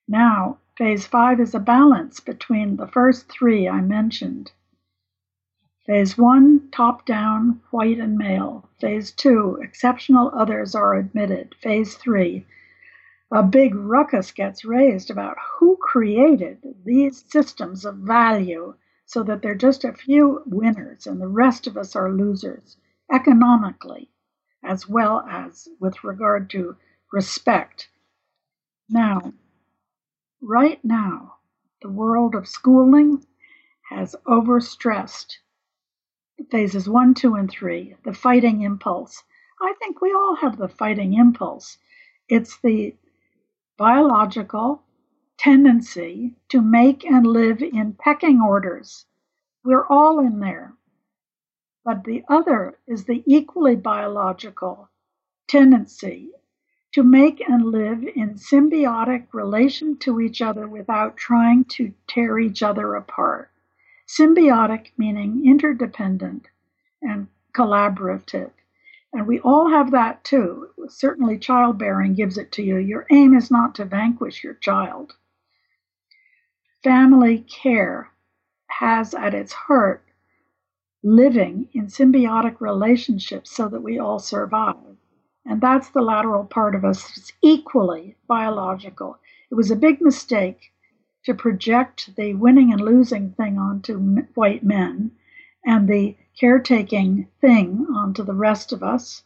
Now, 0.07 0.59
phase 0.77 1.05
five 1.07 1.39
is 1.39 1.55
a 1.55 1.59
balance 1.59 2.19
between 2.19 2.75
the 2.75 2.87
first 2.87 3.29
three 3.29 3.67
I 3.67 3.81
mentioned. 3.81 4.51
Phase 5.85 6.17
one, 6.17 6.69
top 6.71 7.05
down, 7.05 7.61
white 7.71 7.99
and 7.99 8.17
male. 8.17 8.69
Phase 8.79 9.11
two, 9.11 9.59
exceptional 9.61 10.31
others 10.33 10.75
are 10.75 10.95
admitted. 10.95 11.55
Phase 11.55 11.95
three, 11.95 12.45
a 13.31 13.43
big 13.43 13.75
ruckus 13.75 14.31
gets 14.31 14.63
raised 14.63 15.09
about 15.09 15.37
who 15.57 15.77
created 15.77 16.75
these 16.85 17.25
systems 17.29 17.83
of 17.83 17.95
value 17.97 18.75
so 19.05 19.23
that 19.23 19.41
they're 19.41 19.55
just 19.55 19.83
a 19.83 19.93
few 19.93 20.41
winners 20.45 21.07
and 21.07 21.19
the 21.19 21.27
rest 21.27 21.67
of 21.67 21.77
us 21.77 21.95
are 21.95 22.11
losers 22.11 22.77
economically 23.11 24.09
as 24.63 24.87
well 24.87 25.25
as 25.29 25.67
with 25.79 26.03
regard 26.03 26.49
to 26.49 26.75
respect. 27.11 27.89
Now, 28.89 29.33
right 30.43 30.83
now, 30.83 31.35
the 31.81 31.89
world 31.89 32.35
of 32.35 32.47
schooling 32.47 33.25
has 33.89 34.15
overstressed 34.27 35.37
phases 36.51 36.89
one, 36.89 37.13
two, 37.13 37.35
and 37.35 37.49
three, 37.49 37.95
the 38.03 38.13
fighting 38.13 38.61
impulse. 38.61 39.23
I 39.61 39.73
think 39.79 40.01
we 40.01 40.11
all 40.11 40.35
have 40.35 40.57
the 40.57 40.67
fighting 40.67 41.13
impulse. 41.13 41.77
It's 42.27 42.57
the 42.59 42.95
biological 43.77 44.83
tendency 45.37 46.35
to 46.49 46.61
make 46.61 47.05
and 47.05 47.25
live 47.25 47.61
in 47.61 47.93
pecking 47.93 48.41
orders. 48.41 49.05
We're 49.63 49.87
all 49.87 50.19
in 50.19 50.39
there. 50.39 50.73
But 51.85 52.03
the 52.03 52.23
other 52.29 52.77
is 52.87 53.05
the 53.05 53.23
equally 53.25 53.75
biological 53.75 54.89
tendency 55.47 56.31
to 56.93 57.03
make 57.03 57.41
and 57.49 57.65
live 57.65 58.03
in 58.15 58.35
symbiotic 58.35 59.27
relation 59.33 59.97
to 59.97 60.21
each 60.21 60.41
other 60.41 60.67
without 60.67 61.17
trying 61.17 61.65
to 61.65 61.93
tear 62.07 62.39
each 62.39 62.63
other 62.63 62.95
apart. 62.95 63.51
Symbiotic 64.07 64.91
meaning 64.97 65.43
interdependent 65.45 66.47
and 67.01 67.27
collaborative. 67.53 68.51
And 69.13 69.27
we 69.27 69.39
all 69.41 69.69
have 69.69 69.91
that 69.91 70.23
too. 70.23 70.69
Certainly, 70.89 71.39
childbearing 71.39 72.15
gives 72.15 72.37
it 72.37 72.51
to 72.53 72.63
you. 72.63 72.77
Your 72.77 73.05
aim 73.11 73.35
is 73.35 73.51
not 73.51 73.75
to 73.75 73.85
vanquish 73.85 74.43
your 74.43 74.55
child. 74.55 75.13
Family 76.83 77.39
care 77.39 78.11
has 78.67 79.13
at 79.13 79.33
its 79.33 79.53
heart 79.53 80.03
living 81.03 81.69
in 81.73 81.87
symbiotic 81.87 82.59
relationships 82.59 83.51
so 83.51 83.67
that 83.69 83.83
we 83.83 83.99
all 83.99 84.19
survive. 84.19 84.97
And 85.45 85.59
that's 85.59 85.89
the 85.89 86.01
lateral 86.01 86.45
part 86.45 86.73
of 86.73 86.85
us 86.85 87.03
that's 87.03 87.33
equally 87.41 88.15
biological. 88.27 89.17
It 89.51 89.55
was 89.55 89.71
a 89.71 89.75
big 89.75 90.01
mistake 90.01 90.71
to 91.25 91.33
project 91.33 92.15
the 92.15 92.33
winning 92.33 92.71
and 92.71 92.81
losing 92.81 93.31
thing 93.31 93.57
onto 93.57 93.99
white 94.35 94.63
men 94.63 95.11
and 95.65 95.87
the 95.87 96.15
caretaking 96.39 97.27
thing 97.41 97.85
onto 97.93 98.23
the 98.23 98.33
rest 98.33 98.71
of 98.71 98.83
us, 98.83 99.23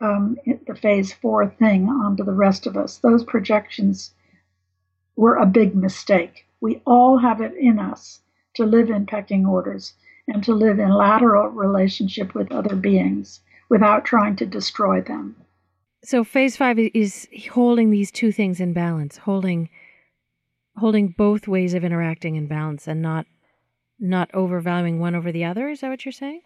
um, 0.00 0.36
the 0.66 0.74
phase 0.74 1.12
four 1.12 1.46
thing 1.46 1.88
onto 1.88 2.24
the 2.24 2.32
rest 2.32 2.66
of 2.66 2.76
us. 2.76 2.98
Those 2.98 3.24
projections 3.24 4.14
were 5.16 5.36
a 5.36 5.46
big 5.46 5.74
mistake. 5.74 6.46
We 6.60 6.82
all 6.86 7.18
have 7.18 7.40
it 7.40 7.54
in 7.54 7.78
us 7.78 8.20
to 8.54 8.64
live 8.64 8.90
in 8.90 9.06
pecking 9.06 9.46
orders 9.46 9.94
and 10.28 10.42
to 10.44 10.54
live 10.54 10.78
in 10.78 10.90
lateral 10.90 11.48
relationship 11.48 12.34
with 12.34 12.52
other 12.52 12.74
beings 12.76 13.40
without 13.68 14.04
trying 14.04 14.36
to 14.36 14.46
destroy 14.46 15.00
them. 15.00 15.36
So 16.04 16.24
phase 16.24 16.56
5 16.56 16.78
is 16.94 17.28
holding 17.52 17.90
these 17.90 18.10
two 18.10 18.32
things 18.32 18.60
in 18.60 18.72
balance, 18.72 19.18
holding 19.18 19.68
holding 20.76 21.08
both 21.08 21.46
ways 21.46 21.74
of 21.74 21.84
interacting 21.84 22.36
in 22.36 22.46
balance 22.46 22.88
and 22.88 23.02
not 23.02 23.26
not 24.00 24.30
overvaluing 24.34 24.98
one 24.98 25.14
over 25.14 25.30
the 25.30 25.44
other, 25.44 25.68
is 25.68 25.80
that 25.80 25.90
what 25.90 26.04
you're 26.04 26.12
saying? 26.12 26.40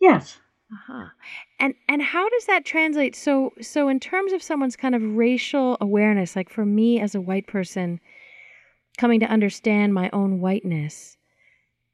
Yes. 0.00 0.38
Uh-huh. 0.72 1.06
And 1.60 1.74
and 1.88 2.02
how 2.02 2.28
does 2.28 2.46
that 2.46 2.64
translate 2.64 3.14
so 3.14 3.52
so 3.60 3.88
in 3.88 4.00
terms 4.00 4.32
of 4.32 4.42
someone's 4.42 4.76
kind 4.76 4.94
of 4.94 5.16
racial 5.16 5.76
awareness 5.80 6.34
like 6.34 6.50
for 6.50 6.66
me 6.66 7.00
as 7.00 7.14
a 7.14 7.20
white 7.20 7.46
person 7.46 8.00
coming 8.98 9.20
to 9.20 9.26
understand 9.26 9.94
my 9.94 10.10
own 10.12 10.40
whiteness 10.40 11.15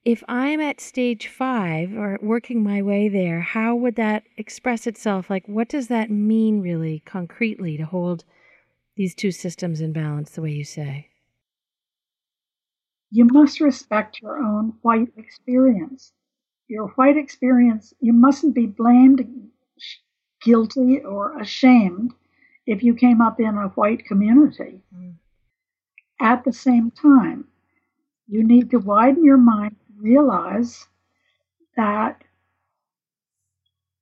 if 0.05 0.25
I'm 0.27 0.61
at 0.61 0.81
stage 0.81 1.29
five 1.29 1.93
or 1.97 2.19
working 2.21 2.63
my 2.63 2.83
way 2.83 3.09
there, 3.09 3.41
how 3.41 3.77
would 3.77 3.95
that 3.97 4.25
express 4.37 4.87
itself? 4.87 5.31
Like, 5.31 5.47
what 5.47 5.69
does 5.69 5.89
that 5.89 6.11
mean 6.11 6.61
really 6.61 7.03
concretely 7.07 7.77
to 7.77 7.85
hold 7.85 8.25
these 8.97 9.15
two 9.15 9.31
systems 9.31 9.81
in 9.81 9.93
balance 9.93 10.31
the 10.31 10.43
way 10.43 10.51
you 10.51 10.65
say? 10.65 11.09
You 13.11 13.27
must 13.27 13.61
respect 13.61 14.21
your 14.21 14.39
own 14.39 14.75
white 14.83 15.13
experience. 15.17 16.13
Your 16.67 16.89
white 16.89 17.17
experience, 17.17 17.95
you 18.01 18.13
mustn't 18.13 18.55
be 18.55 18.67
blamed, 18.67 19.25
guilty, 20.43 21.01
or 21.01 21.39
ashamed 21.39 22.13
if 22.67 22.83
you 22.83 22.95
came 22.95 23.21
up 23.21 23.39
in 23.39 23.55
a 23.57 23.69
white 23.69 24.05
community. 24.07 24.81
Mm. 24.97 25.15
At 26.21 26.45
the 26.45 26.53
same 26.53 26.91
time, 26.91 27.47
you 28.27 28.43
need 28.43 28.71
to 28.71 28.79
widen 28.79 29.25
your 29.25 29.37
mind 29.37 29.77
realize 30.03 30.87
that 31.77 32.23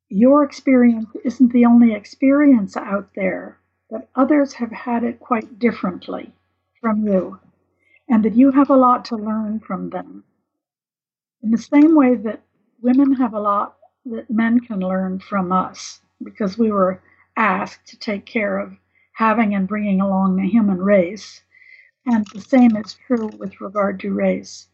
your 0.09 0.43
experience 0.43 1.07
isn't 1.25 1.53
the 1.53 1.67
only 1.67 1.95
experience 1.95 2.77
out 2.77 3.09
there, 3.15 3.59
that 3.91 4.09
others 4.17 4.53
have 4.55 4.73
had 4.73 5.05
it 5.05 5.21
quite 5.21 5.59
differently 5.59 6.33
from 6.81 7.07
you, 7.07 7.39
and 8.09 8.25
that 8.25 8.35
you 8.35 8.51
have 8.51 8.71
a 8.71 8.77
lot 8.77 9.05
to 9.05 9.17
learn 9.17 9.61
from 9.61 9.91
them. 9.91 10.25
In 11.43 11.51
the 11.51 11.59
same 11.59 11.95
way 11.95 12.17
that 12.17 12.43
women 12.83 13.13
have 13.15 13.35
a 13.35 13.41
lot 13.41 13.77
that 14.07 14.31
men 14.31 14.61
can 14.61 14.81
learn 14.81 15.21
from 15.21 15.53
us, 15.53 16.01
because 16.25 16.59
we 16.59 16.71
were 16.73 17.03
asked 17.37 17.87
to 17.87 17.99
take 17.99 18.27
care 18.27 18.59
of 18.59 18.77
having 19.13 19.55
and 19.55 19.69
bringing 19.69 20.01
along 20.01 20.37
the 20.37 20.49
human 20.49 20.79
race. 20.79 21.43
And 22.07 22.27
the 22.29 22.41
same 22.41 22.77
is 22.77 22.97
true 23.07 23.31
with 23.39 23.61
regard 23.61 24.01
to 24.01 24.13
race 24.13 24.69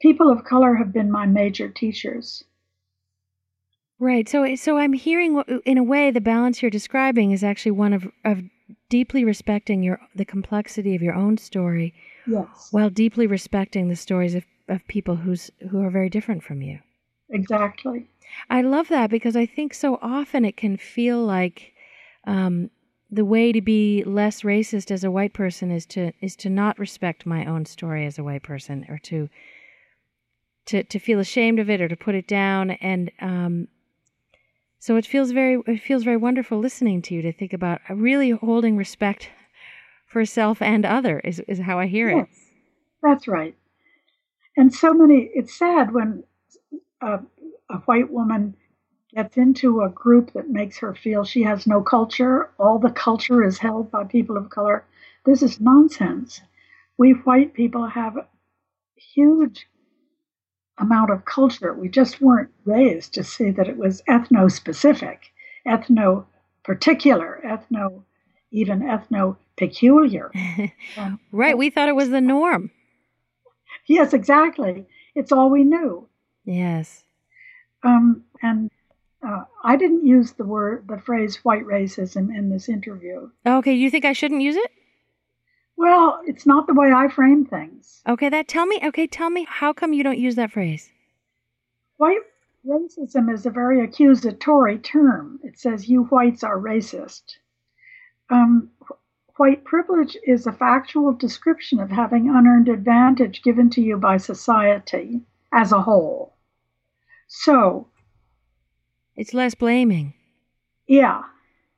people 0.00 0.30
of 0.30 0.44
color 0.44 0.74
have 0.74 0.92
been 0.92 1.10
my 1.10 1.26
major 1.26 1.68
teachers. 1.68 2.44
Right. 3.98 4.28
So, 4.28 4.54
so 4.56 4.76
I'm 4.76 4.92
hearing, 4.92 5.42
in 5.64 5.78
a 5.78 5.82
way, 5.82 6.10
the 6.10 6.20
balance 6.20 6.60
you're 6.60 6.70
describing 6.70 7.30
is 7.30 7.42
actually 7.42 7.72
one 7.72 7.92
of 7.94 8.06
of 8.24 8.42
deeply 8.88 9.24
respecting 9.24 9.82
your 9.82 9.98
the 10.14 10.24
complexity 10.24 10.94
of 10.94 11.02
your 11.02 11.14
own 11.14 11.38
story, 11.38 11.94
yes, 12.26 12.68
while 12.72 12.90
deeply 12.90 13.26
respecting 13.26 13.88
the 13.88 13.96
stories 13.96 14.34
of, 14.34 14.44
of 14.68 14.86
people 14.86 15.16
who's 15.16 15.50
who 15.70 15.80
are 15.80 15.90
very 15.90 16.10
different 16.10 16.42
from 16.42 16.60
you. 16.60 16.78
Exactly. 17.30 18.06
I 18.50 18.60
love 18.62 18.88
that 18.88 19.08
because 19.08 19.34
I 19.34 19.46
think 19.46 19.72
so 19.72 19.98
often 20.02 20.44
it 20.44 20.56
can 20.56 20.76
feel 20.76 21.24
like 21.24 21.72
um, 22.26 22.70
the 23.10 23.24
way 23.24 23.52
to 23.52 23.60
be 23.60 24.04
less 24.04 24.42
racist 24.42 24.90
as 24.90 25.04
a 25.04 25.10
white 25.10 25.32
person 25.32 25.70
is 25.70 25.86
to 25.86 26.12
is 26.20 26.36
to 26.36 26.50
not 26.50 26.78
respect 26.78 27.24
my 27.24 27.46
own 27.46 27.64
story 27.64 28.04
as 28.04 28.18
a 28.18 28.24
white 28.24 28.42
person 28.42 28.84
or 28.88 28.98
to 28.98 29.28
to 30.66 30.82
to 30.84 30.98
feel 30.98 31.20
ashamed 31.20 31.58
of 31.58 31.70
it 31.70 31.80
or 31.80 31.88
to 31.88 31.96
put 31.96 32.14
it 32.14 32.28
down 32.28 32.72
and 32.72 33.10
um, 33.20 33.68
so 34.78 34.96
it 34.96 35.06
feels 35.06 35.32
very 35.32 35.60
it 35.66 35.82
feels 35.82 36.04
very 36.04 36.16
wonderful 36.16 36.58
listening 36.58 37.02
to 37.02 37.14
you 37.14 37.22
to 37.22 37.32
think 37.32 37.52
about 37.52 37.80
really 37.88 38.30
holding 38.30 38.76
respect 38.76 39.30
for 40.06 40.24
self 40.24 40.62
and 40.62 40.84
other 40.84 41.20
is 41.20 41.40
is 41.48 41.60
how 41.60 41.78
I 41.78 41.86
hear 41.86 42.08
yes, 42.08 42.26
it. 42.28 42.28
That's 43.02 43.28
right. 43.28 43.56
And 44.56 44.72
so 44.72 44.94
many 44.94 45.30
it's 45.34 45.58
sad 45.58 45.92
when 45.92 46.24
a, 47.00 47.18
a 47.70 47.76
white 47.86 48.10
woman 48.10 48.56
gets 49.14 49.36
into 49.36 49.82
a 49.82 49.88
group 49.88 50.32
that 50.34 50.50
makes 50.50 50.78
her 50.78 50.94
feel 50.94 51.24
she 51.24 51.42
has 51.42 51.66
no 51.66 51.82
culture, 51.82 52.50
all 52.58 52.78
the 52.78 52.90
culture 52.90 53.42
is 53.44 53.58
held 53.58 53.90
by 53.90 54.04
people 54.04 54.36
of 54.36 54.50
color. 54.50 54.84
This 55.24 55.42
is 55.42 55.60
nonsense. 55.60 56.42
We 56.98 57.12
white 57.12 57.54
people 57.54 57.86
have 57.86 58.16
huge 58.94 59.66
amount 60.78 61.10
of 61.10 61.24
culture. 61.24 61.72
We 61.72 61.88
just 61.88 62.20
weren't 62.20 62.50
raised 62.64 63.14
to 63.14 63.24
see 63.24 63.50
that 63.50 63.68
it 63.68 63.76
was 63.76 64.02
ethno 64.08 64.50
specific, 64.50 65.32
ethno 65.66 66.26
particular, 66.64 67.40
ethno, 67.44 68.02
even 68.50 68.80
ethno 68.80 69.36
peculiar. 69.56 70.30
um, 70.96 71.18
right. 71.32 71.56
We 71.56 71.70
thought 71.70 71.88
it 71.88 71.96
was 71.96 72.10
the 72.10 72.20
norm. 72.20 72.70
Yes, 73.86 74.12
exactly. 74.12 74.86
It's 75.14 75.32
all 75.32 75.50
we 75.50 75.64
knew. 75.64 76.08
Yes. 76.44 77.04
Um, 77.82 78.24
and 78.42 78.70
uh, 79.26 79.44
I 79.64 79.76
didn't 79.76 80.06
use 80.06 80.32
the 80.32 80.44
word, 80.44 80.86
the 80.88 80.98
phrase 80.98 81.36
white 81.44 81.64
racism 81.64 82.36
in 82.36 82.50
this 82.50 82.68
interview. 82.68 83.30
Okay. 83.46 83.74
You 83.74 83.90
think 83.90 84.04
I 84.04 84.12
shouldn't 84.12 84.42
use 84.42 84.56
it? 84.56 84.70
Well, 85.76 86.20
it's 86.26 86.46
not 86.46 86.66
the 86.66 86.74
way 86.74 86.92
I 86.92 87.08
frame 87.08 87.44
things. 87.44 88.02
Okay, 88.08 88.28
that 88.28 88.48
tell 88.48 88.66
me. 88.66 88.80
Okay, 88.82 89.06
tell 89.06 89.30
me 89.30 89.46
how 89.48 89.72
come 89.72 89.92
you 89.92 90.02
don't 90.02 90.18
use 90.18 90.34
that 90.36 90.52
phrase? 90.52 90.90
White 91.98 92.22
racism 92.66 93.32
is 93.32 93.46
a 93.46 93.50
very 93.50 93.82
accusatory 93.82 94.78
term. 94.78 95.38
It 95.42 95.58
says 95.58 95.88
you 95.88 96.04
whites 96.04 96.42
are 96.42 96.58
racist. 96.58 97.36
Um, 98.30 98.70
white 99.36 99.64
privilege 99.64 100.16
is 100.26 100.46
a 100.46 100.52
factual 100.52 101.12
description 101.12 101.78
of 101.78 101.90
having 101.90 102.28
unearned 102.28 102.68
advantage 102.68 103.42
given 103.42 103.70
to 103.70 103.82
you 103.82 103.96
by 103.96 104.16
society 104.16 105.20
as 105.52 105.72
a 105.72 105.82
whole. 105.82 106.34
So, 107.28 107.88
it's 109.14 109.34
less 109.34 109.54
blaming. 109.54 110.14
Yeah. 110.86 111.22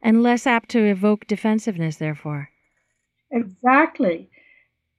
And 0.03 0.23
less 0.23 0.47
apt 0.47 0.69
to 0.71 0.85
evoke 0.85 1.27
defensiveness, 1.27 1.97
therefore. 1.97 2.51
Exactly. 3.31 4.31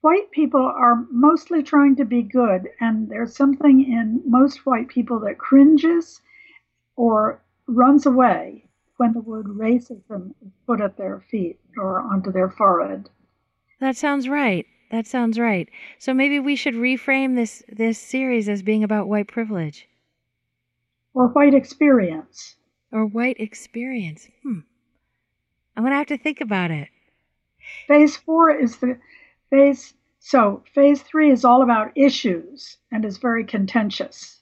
White 0.00 0.30
people 0.30 0.60
are 0.60 1.06
mostly 1.10 1.62
trying 1.62 1.96
to 1.96 2.04
be 2.04 2.22
good, 2.22 2.70
and 2.80 3.08
there's 3.08 3.36
something 3.36 3.84
in 3.84 4.22
most 4.24 4.64
white 4.64 4.88
people 4.88 5.18
that 5.20 5.38
cringes 5.38 6.20
or 6.96 7.42
runs 7.66 8.06
away 8.06 8.64
when 8.96 9.12
the 9.12 9.20
word 9.20 9.46
racism 9.46 10.34
is 10.44 10.52
put 10.66 10.80
at 10.80 10.96
their 10.96 11.20
feet 11.30 11.58
or 11.76 12.00
onto 12.00 12.32
their 12.32 12.50
forehead. 12.50 13.08
That 13.80 13.96
sounds 13.96 14.28
right. 14.28 14.66
That 14.90 15.06
sounds 15.06 15.38
right. 15.38 15.68
So 15.98 16.12
maybe 16.12 16.38
we 16.38 16.56
should 16.56 16.74
reframe 16.74 17.34
this 17.36 17.62
this 17.68 17.98
series 17.98 18.48
as 18.48 18.62
being 18.62 18.84
about 18.84 19.08
white 19.08 19.28
privilege. 19.28 19.88
Or 21.14 21.28
white 21.28 21.54
experience. 21.54 22.56
Or 22.92 23.06
white 23.06 23.38
experience. 23.38 24.28
Hmm. 24.42 24.60
I'm 25.76 25.84
gonna 25.84 25.96
have 25.96 26.06
to 26.08 26.18
think 26.18 26.40
about 26.40 26.70
it. 26.70 26.88
Phase 27.86 28.16
four 28.16 28.50
is 28.50 28.76
the 28.78 28.98
phase 29.50 29.94
so 30.20 30.62
phase 30.74 31.02
three 31.02 31.30
is 31.30 31.44
all 31.44 31.62
about 31.62 31.96
issues 31.96 32.76
and 32.92 33.04
is 33.04 33.16
very 33.16 33.42
contentious. 33.44 34.40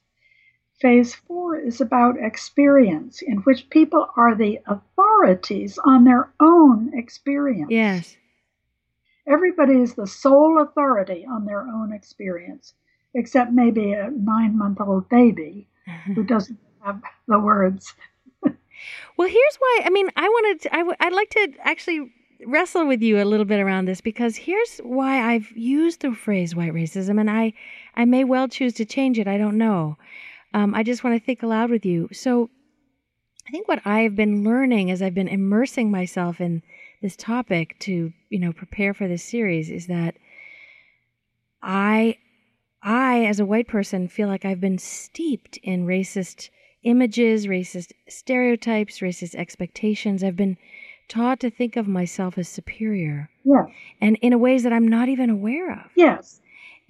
Phase 0.80 1.14
four 1.14 1.56
is 1.58 1.80
about 1.80 2.18
experience, 2.18 3.23
in 3.23 3.38
which 3.38 3.70
people 3.70 4.08
are 4.16 4.35
the 4.35 4.61
authorities 4.66 5.78
on 5.78 6.04
their 6.04 6.30
own 6.40 6.92
experience. 6.94 7.70
Yes. 7.70 8.16
Everybody 9.26 9.80
is 9.80 9.94
the 9.94 10.06
sole 10.06 10.61
authority 10.61 11.26
on 11.26 11.47
their 11.47 11.62
own 11.62 11.92
experience, 11.92 12.75
except 13.14 13.52
maybe 13.52 13.92
a 13.92 14.11
nine 14.11 14.56
month 14.56 14.80
old 14.80 15.08
baby 15.08 15.68
uh-huh. 15.87 16.12
who 16.14 16.25
doesn't 16.25 16.58
have 16.80 17.02
the 17.26 17.38
words. 17.38 17.94
well, 19.16 19.28
here's 19.28 19.56
why. 19.58 19.82
I 19.85 19.90
mean, 19.90 20.08
I 20.16 20.28
wanted 20.28 20.62
to, 20.62 20.75
I 20.75 20.78
w- 20.78 20.97
I'd 21.00 21.12
like 21.12 21.30
to 21.30 21.52
actually 21.62 22.12
wrestle 22.47 22.87
with 22.87 23.02
you 23.02 23.21
a 23.21 23.25
little 23.25 23.47
bit 23.47 23.61
around 23.61 23.87
this 23.87 24.00
because 24.00 24.37
here's 24.37 24.78
why 24.78 25.33
I've 25.33 25.50
used 25.57 26.02
the 26.02 26.12
phrase 26.12 26.54
white 26.54 26.73
racism, 26.73 27.21
and 27.21 27.30
I, 27.30 27.52
I 27.95 28.04
may 28.04 28.25
well 28.25 28.49
choose 28.49 28.75
to 28.75 28.85
change 28.85 29.18
it. 29.18 29.26
I 29.26 29.38
don't 29.38 29.59
know. 29.59 29.97
Um, 30.54 30.75
I 30.75 30.83
just 30.83 31.04
want 31.04 31.18
to 31.18 31.25
think 31.25 31.42
aloud 31.42 31.71
with 31.71 31.85
you. 31.85 32.09
So, 32.12 32.50
I 33.47 33.50
think 33.50 33.66
what 33.66 33.87
I've 33.87 34.14
been 34.14 34.45
learning 34.45 34.90
as 34.90 35.00
I've 35.00 35.14
been 35.14 35.28
immersing 35.28 35.90
myself 35.90 36.38
in 36.38 36.62
this 37.00 37.16
topic 37.16 37.78
to, 37.80 38.12
you 38.28 38.38
know, 38.38 38.52
prepare 38.52 38.92
for 38.92 39.09
this 39.09 39.23
series 39.23 39.71
is 39.71 39.87
that 39.87 40.16
I, 41.62 42.18
I 42.83 43.25
as 43.25 43.40
a 43.40 43.47
white 43.47 43.66
person 43.66 44.07
feel 44.07 44.28
like 44.28 44.45
I've 44.45 44.61
been 44.61 44.76
steeped 44.76 45.57
in 45.62 45.87
racist 45.87 46.50
images, 46.83 47.47
racist 47.47 47.92
stereotypes, 48.07 48.99
racist 48.99 49.35
expectations. 49.35 50.23
I've 50.23 50.37
been 50.37 50.59
taught 51.08 51.40
to 51.40 51.50
think 51.50 51.76
of 51.76 51.88
myself 51.88 52.38
as 52.38 52.48
superior. 52.48 53.30
Yeah. 53.44 53.64
And 54.00 54.16
in 54.22 54.38
ways 54.40 54.62
that 54.62 54.72
I'm 54.72 54.88
not 54.88 55.08
even 55.08 55.30
aware 55.30 55.72
of. 55.72 55.90
Yes 55.94 56.40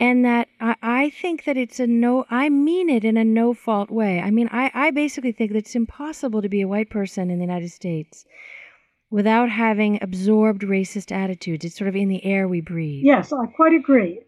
and 0.01 0.25
that 0.25 0.49
I, 0.61 0.77
I 0.83 1.11
think 1.11 1.45
that 1.45 1.57
it's 1.57 1.81
a 1.81 1.87
no 1.87 2.25
i 2.31 2.49
mean 2.49 2.89
it 2.89 3.05
in 3.05 3.17
a 3.17 3.25
no 3.25 3.55
fault 3.55 3.91
way 3.91 4.21
i 4.21 4.31
mean 4.31 4.49
I, 4.53 4.71
I 4.75 4.91
basically 4.91 5.33
think 5.33 5.53
that 5.53 5.59
it's 5.59 5.75
impossible 5.75 6.43
to 6.43 6.49
be 6.49 6.61
a 6.61 6.69
white 6.69 6.91
person 6.91 7.31
in 7.31 7.39
the 7.39 7.45
united 7.45 7.71
states 7.71 8.25
without 9.11 9.51
having 9.51 9.99
absorbed 10.03 10.63
racist 10.63 11.13
attitudes 11.13 11.65
it's 11.65 11.77
sort 11.77 11.89
of 11.89 11.97
in 11.97 12.09
the 12.09 12.25
air 12.25 12.49
we 12.49 12.61
breathe 12.61 13.05
yes 13.05 13.33
i 13.33 13.47
quite 13.47 13.73
agree 13.73 14.21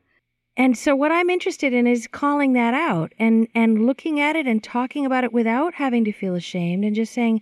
and 0.57 0.77
so 0.77 0.97
what 0.97 1.13
i'm 1.13 1.31
interested 1.31 1.73
in 1.73 1.87
is 1.87 2.07
calling 2.07 2.53
that 2.55 2.75
out 2.75 3.13
and 3.19 3.47
and 3.55 3.87
looking 3.87 4.21
at 4.21 4.37
it 4.37 4.47
and 4.47 4.65
talking 4.65 5.07
about 5.07 5.25
it 5.25 5.33
without 5.33 5.75
having 5.75 6.05
to 6.05 6.13
feel 6.13 6.35
ashamed 6.35 6.85
and 6.85 6.97
just 6.97 7.13
saying 7.13 7.41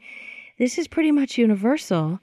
this 0.59 0.77
is 0.77 0.89
pretty 0.89 1.13
much 1.13 1.39
universal 1.39 2.21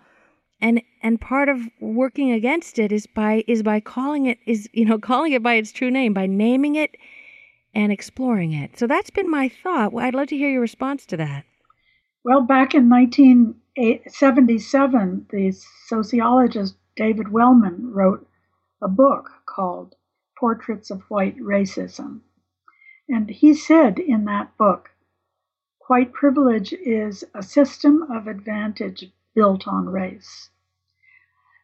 and 0.62 0.82
and 1.02 1.20
part 1.20 1.50
of 1.50 1.60
working 1.80 2.32
against 2.32 2.78
it 2.80 2.92
is 2.92 3.08
by 3.08 3.44
is 3.48 3.64
by 3.64 3.80
calling 3.80 4.26
it 4.26 4.40
is 4.46 4.70
you 4.74 4.86
know 4.86 5.00
calling 5.12 5.32
it 5.34 5.44
by 5.44 5.56
its 5.56 5.72
true 5.72 5.92
name 5.92 6.14
by 6.14 6.26
naming 6.26 6.76
it 6.76 6.96
and 7.74 7.92
exploring 7.92 8.54
it. 8.54 8.80
So 8.80 8.88
that's 8.88 9.10
been 9.10 9.30
my 9.30 9.50
thought. 9.50 9.92
Well, 9.92 10.06
i'd 10.06 10.16
love 10.16 10.28
to 10.28 10.38
hear 10.38 10.50
your 10.50 10.62
response 10.62 11.06
to 11.08 11.18
that. 11.18 11.44
Well 12.24 12.42
back 12.42 12.74
in 12.74 12.90
1977 12.90 15.28
the 15.30 15.52
sociologist 15.88 16.76
david 16.96 17.32
wellman 17.32 17.92
wrote 17.92 18.26
a 18.82 18.88
book 18.88 19.30
called 19.46 19.96
portraits 20.40 20.90
of 20.90 21.02
white 21.10 21.38
racism. 21.38 22.22
And 23.08 23.30
he 23.30 23.54
said 23.54 24.00
in 24.00 24.26
that 24.26 24.58
book 24.58 24.90
white 25.88 26.14
privilege 26.14 26.74
is 26.74 27.24
a 27.34 27.44
system 27.44 28.04
of 28.12 28.28
advantage 28.28 29.12
built 29.36 29.68
on 29.68 29.88
race. 29.90 30.50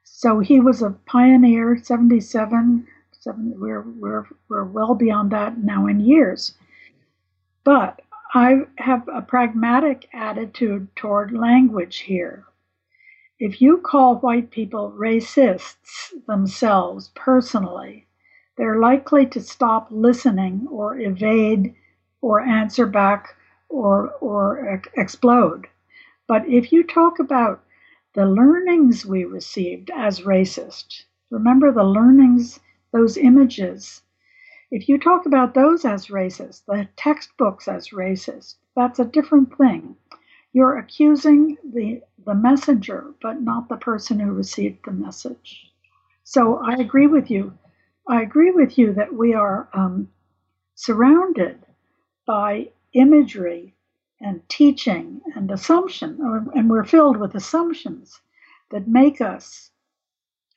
So 0.04 0.40
he 0.40 0.60
was 0.60 0.84
a 0.84 0.92
pioneer, 1.08 1.80
77. 1.82 2.86
we're, 3.26 3.82
we're, 3.82 4.26
we're 4.50 4.66
well 4.66 4.94
beyond 4.94 5.32
that 5.32 5.58
now 5.58 5.88
in 5.88 6.00
years. 6.00 6.54
But 7.64 8.02
I 8.34 8.62
have 8.78 9.08
a 9.08 9.22
pragmatic 9.22 10.08
attitude 10.14 10.96
toward 10.96 11.32
language 11.32 12.00
here. 12.00 12.46
If 13.40 13.62
you 13.62 13.80
call 13.80 14.18
white 14.18 14.52
people 14.52 14.94
racists 14.96 16.12
themselves 16.28 17.10
personally, 17.16 18.08
they're 18.58 18.80
likely 18.80 19.26
to 19.26 19.42
stop 19.42 19.88
listening 19.90 20.68
or 20.70 21.00
evade 21.00 21.74
or 22.22 22.42
answer 22.42 22.86
back 22.86 23.36
or, 23.70 24.12
or 24.22 24.82
explode. 24.96 25.68
But 26.32 26.48
if 26.48 26.72
you 26.72 26.86
talk 26.86 27.20
about 27.20 27.62
the 28.14 28.26
learnings 28.26 29.06
we 29.06 29.26
received 29.26 29.92
as 29.94 30.22
racist, 30.22 31.04
remember 31.30 31.74
the 31.74 31.84
learnings, 31.84 32.62
those 32.94 33.18
images. 33.18 34.04
If 34.72 34.88
you 34.88 34.98
talk 34.98 35.26
about 35.26 35.54
those 35.54 35.84
as 35.84 36.08
racist, 36.08 36.64
the 36.68 36.88
textbooks 36.96 37.68
as 37.68 37.90
racist, 37.90 38.56
that's 38.78 38.98
a 38.98 39.04
different 39.04 39.58
thing. 39.58 39.98
You're 40.54 40.78
accusing 40.78 41.58
the, 41.66 42.02
the 42.26 42.34
messenger, 42.34 43.14
but 43.22 43.42
not 43.42 43.68
the 43.68 43.76
person 43.76 44.18
who 44.18 44.32
received 44.32 44.86
the 44.86 44.94
message. 44.94 45.70
So 46.24 46.60
I 46.60 46.76
agree 46.76 47.08
with 47.08 47.30
you. 47.30 47.58
I 48.08 48.22
agree 48.22 48.52
with 48.52 48.78
you 48.78 48.94
that 48.94 49.14
we 49.14 49.34
are 49.34 49.68
um, 49.74 50.10
surrounded 50.76 51.60
by 52.26 52.70
imagery 52.94 53.76
and 54.22 54.48
teaching 54.50 55.22
and 55.36 55.50
assumption, 55.52 56.20
and 56.54 56.70
we're 56.70 56.84
filled 56.84 57.18
with 57.18 57.36
assumptions 57.36 58.20
that 58.70 58.88
make 58.88 59.22
us 59.22 59.72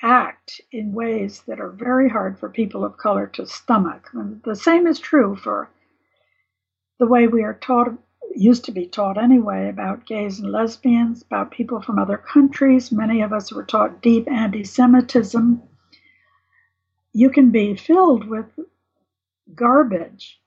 act 0.03 0.61
in 0.70 0.92
ways 0.92 1.42
that 1.46 1.61
are 1.61 1.70
very 1.70 2.09
hard 2.09 2.38
for 2.38 2.48
people 2.48 2.85
of 2.85 2.96
color 2.96 3.27
to 3.27 3.46
stomach. 3.46 4.11
And 4.12 4.42
the 4.44 4.55
same 4.55 4.87
is 4.87 4.98
true 4.98 5.35
for 5.37 5.70
the 6.98 7.07
way 7.07 7.27
we 7.27 7.42
are 7.42 7.55
taught, 7.55 7.88
used 8.35 8.64
to 8.66 8.72
be 8.72 8.87
taught 8.87 9.16
anyway, 9.16 9.68
about 9.68 10.07
gays 10.07 10.40
and 10.40 10.50
lesbians, 10.50 11.22
about 11.22 11.50
people 11.50 11.81
from 11.81 11.98
other 11.98 12.18
countries. 12.18 12.92
Many 12.92 13.22
of 13.22 13.33
us 13.33 13.53
were 13.53 13.64
taught 13.64 14.03
deep 14.03 14.29
anti 14.31 14.64
Semitism. 14.64 15.62
You 17.12 17.31
can 17.31 17.50
be 17.50 17.74
filled 17.74 18.29
with 18.29 18.46
garbage, 19.55 20.40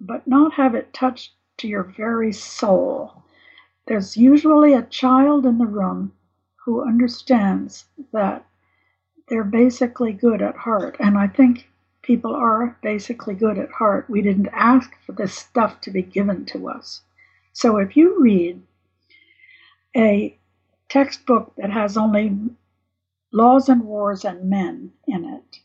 but 0.00 0.26
not 0.26 0.54
have 0.54 0.74
it 0.74 0.92
touch 0.92 1.32
to 1.58 1.68
your 1.68 1.84
very 1.84 2.32
soul. 2.32 3.22
There's 3.86 4.16
usually 4.16 4.74
a 4.74 4.82
child 4.82 5.46
in 5.46 5.58
the 5.58 5.66
room 5.66 6.12
who 6.64 6.86
understands 6.86 7.86
that 8.12 8.44
they're 9.28 9.44
basically 9.44 10.12
good 10.12 10.42
at 10.42 10.56
heart. 10.56 10.96
And 11.00 11.16
I 11.18 11.28
think 11.28 11.68
people 12.02 12.34
are 12.34 12.76
basically 12.82 13.34
good 13.34 13.58
at 13.58 13.70
heart. 13.70 14.08
We 14.08 14.22
didn't 14.22 14.48
ask 14.52 14.90
for 15.04 15.12
this 15.12 15.34
stuff 15.34 15.80
to 15.82 15.90
be 15.90 16.02
given 16.02 16.46
to 16.46 16.68
us. 16.68 17.02
So 17.52 17.76
if 17.78 17.96
you 17.96 18.20
read 18.20 18.62
a 19.96 20.38
textbook 20.88 21.54
that 21.56 21.70
has 21.70 21.96
only 21.96 22.36
laws 23.32 23.68
and 23.68 23.82
wars 23.82 24.24
and 24.24 24.48
men 24.48 24.92
in 25.06 25.24
it, 25.24 25.60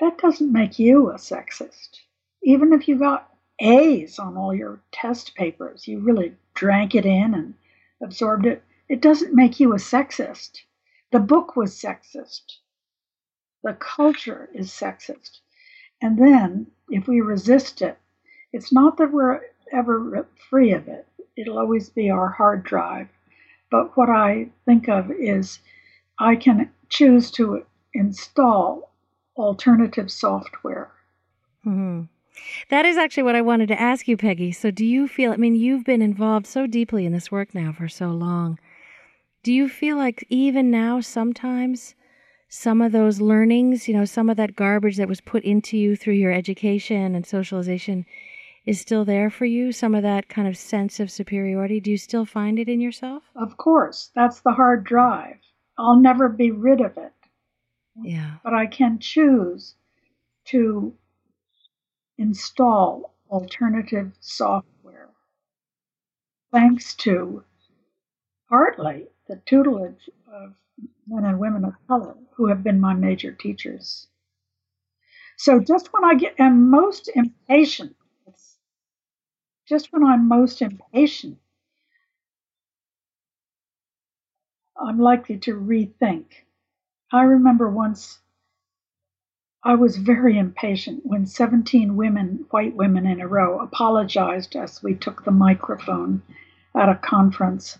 that 0.00 0.18
doesn't 0.18 0.52
make 0.52 0.78
you 0.78 1.10
a 1.10 1.14
sexist. 1.14 2.00
Even 2.42 2.72
if 2.72 2.88
you 2.88 2.98
got 2.98 3.32
A's 3.60 4.18
on 4.18 4.36
all 4.36 4.54
your 4.54 4.80
test 4.92 5.34
papers. 5.34 5.88
You 5.88 5.98
really 6.00 6.34
drank 6.54 6.94
it 6.94 7.06
in 7.06 7.34
and 7.34 7.54
absorbed 8.02 8.46
it. 8.46 8.62
It 8.88 9.02
doesn't 9.02 9.34
make 9.34 9.60
you 9.60 9.72
a 9.72 9.76
sexist. 9.76 10.60
The 11.10 11.20
book 11.20 11.56
was 11.56 11.74
sexist. 11.74 12.58
The 13.62 13.74
culture 13.74 14.48
is 14.54 14.70
sexist. 14.70 15.40
And 16.00 16.18
then, 16.18 16.68
if 16.90 17.08
we 17.08 17.20
resist 17.20 17.82
it, 17.82 17.98
it's 18.52 18.72
not 18.72 18.96
that 18.98 19.12
we're 19.12 19.40
ever 19.72 20.26
free 20.48 20.72
of 20.72 20.88
it. 20.88 21.06
It'll 21.36 21.58
always 21.58 21.88
be 21.90 22.10
our 22.10 22.28
hard 22.28 22.62
drive. 22.62 23.08
But 23.70 23.96
what 23.96 24.08
I 24.08 24.50
think 24.64 24.88
of 24.88 25.10
is 25.10 25.58
I 26.18 26.36
can 26.36 26.70
choose 26.88 27.30
to 27.32 27.66
install 27.92 28.92
alternative 29.36 30.10
software. 30.10 30.90
Mm-hmm. 31.66 32.04
That 32.70 32.84
is 32.84 32.96
actually 32.96 33.22
what 33.22 33.36
I 33.36 33.42
wanted 33.42 33.68
to 33.68 33.80
ask 33.80 34.08
you, 34.08 34.16
Peggy. 34.16 34.52
So, 34.52 34.70
do 34.70 34.84
you 34.84 35.08
feel, 35.08 35.32
I 35.32 35.36
mean, 35.36 35.54
you've 35.54 35.84
been 35.84 36.02
involved 36.02 36.46
so 36.46 36.66
deeply 36.66 37.06
in 37.06 37.12
this 37.12 37.30
work 37.30 37.54
now 37.54 37.72
for 37.72 37.88
so 37.88 38.08
long. 38.08 38.58
Do 39.42 39.52
you 39.52 39.68
feel 39.68 39.96
like 39.96 40.26
even 40.28 40.70
now, 40.70 41.00
sometimes, 41.00 41.94
some 42.48 42.80
of 42.80 42.92
those 42.92 43.20
learnings, 43.20 43.88
you 43.88 43.94
know, 43.94 44.04
some 44.04 44.30
of 44.30 44.36
that 44.36 44.56
garbage 44.56 44.96
that 44.96 45.08
was 45.08 45.20
put 45.20 45.44
into 45.44 45.76
you 45.76 45.96
through 45.96 46.14
your 46.14 46.32
education 46.32 47.14
and 47.14 47.26
socialization 47.26 48.06
is 48.66 48.80
still 48.80 49.04
there 49.04 49.30
for 49.30 49.44
you? 49.44 49.72
Some 49.72 49.94
of 49.94 50.02
that 50.02 50.28
kind 50.28 50.48
of 50.48 50.56
sense 50.56 51.00
of 51.00 51.10
superiority? 51.10 51.80
Do 51.80 51.90
you 51.90 51.98
still 51.98 52.24
find 52.24 52.58
it 52.58 52.68
in 52.68 52.80
yourself? 52.80 53.22
Of 53.36 53.56
course. 53.56 54.10
That's 54.14 54.40
the 54.40 54.52
hard 54.52 54.84
drive. 54.84 55.36
I'll 55.78 56.00
never 56.00 56.28
be 56.28 56.50
rid 56.50 56.80
of 56.80 56.96
it. 56.96 57.12
Yeah. 58.02 58.36
But 58.44 58.54
I 58.54 58.66
can 58.66 58.98
choose 58.98 59.74
to 60.46 60.92
install 62.18 63.14
alternative 63.30 64.12
software 64.20 65.10
thanks 66.52 66.94
to 66.94 67.44
partly 68.48 69.06
the 69.28 69.36
tutelage 69.46 70.10
of 70.32 70.54
men 71.06 71.24
and 71.24 71.38
women 71.38 71.64
of 71.64 71.74
color 71.86 72.16
who 72.34 72.46
have 72.46 72.62
been 72.62 72.80
my 72.80 72.94
major 72.94 73.32
teachers. 73.32 74.06
So 75.36 75.60
just 75.60 75.92
when 75.92 76.04
I 76.04 76.14
get 76.14 76.34
am 76.38 76.70
most 76.70 77.10
impatient, 77.14 77.94
just 79.68 79.92
when 79.92 80.04
I'm 80.04 80.26
most 80.28 80.62
impatient, 80.62 81.38
I'm 84.80 84.98
likely 84.98 85.38
to 85.38 85.54
rethink. 85.54 86.26
I 87.12 87.22
remember 87.22 87.68
once 87.68 88.18
I 89.64 89.74
was 89.74 89.96
very 89.96 90.38
impatient 90.38 91.04
when 91.04 91.26
17 91.26 91.96
women, 91.96 92.46
white 92.50 92.76
women 92.76 93.06
in 93.06 93.20
a 93.20 93.26
row, 93.26 93.58
apologized 93.58 94.54
as 94.54 94.82
we 94.84 94.94
took 94.94 95.24
the 95.24 95.32
microphone 95.32 96.22
at 96.76 96.88
a 96.88 96.94
conference. 96.94 97.76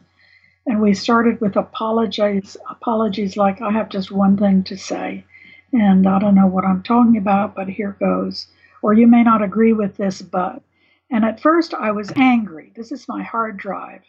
And 0.66 0.82
we 0.82 0.92
started 0.92 1.40
with 1.40 1.54
apologies, 1.54 2.56
apologies 2.68 3.36
like 3.36 3.62
I 3.62 3.70
have 3.70 3.90
just 3.90 4.10
one 4.10 4.36
thing 4.36 4.64
to 4.64 4.76
say, 4.76 5.24
and 5.72 6.08
I 6.08 6.18
don't 6.18 6.34
know 6.34 6.48
what 6.48 6.64
I'm 6.64 6.82
talking 6.82 7.16
about, 7.16 7.54
but 7.54 7.68
here 7.68 7.96
goes. 8.00 8.48
Or 8.82 8.92
you 8.92 9.06
may 9.06 9.22
not 9.22 9.42
agree 9.42 9.72
with 9.72 9.96
this, 9.96 10.20
but. 10.20 10.62
And 11.10 11.24
at 11.24 11.40
first 11.40 11.74
I 11.74 11.92
was 11.92 12.12
angry. 12.16 12.72
This 12.74 12.90
is 12.90 13.08
my 13.08 13.22
hard 13.22 13.56
drive. 13.56 14.02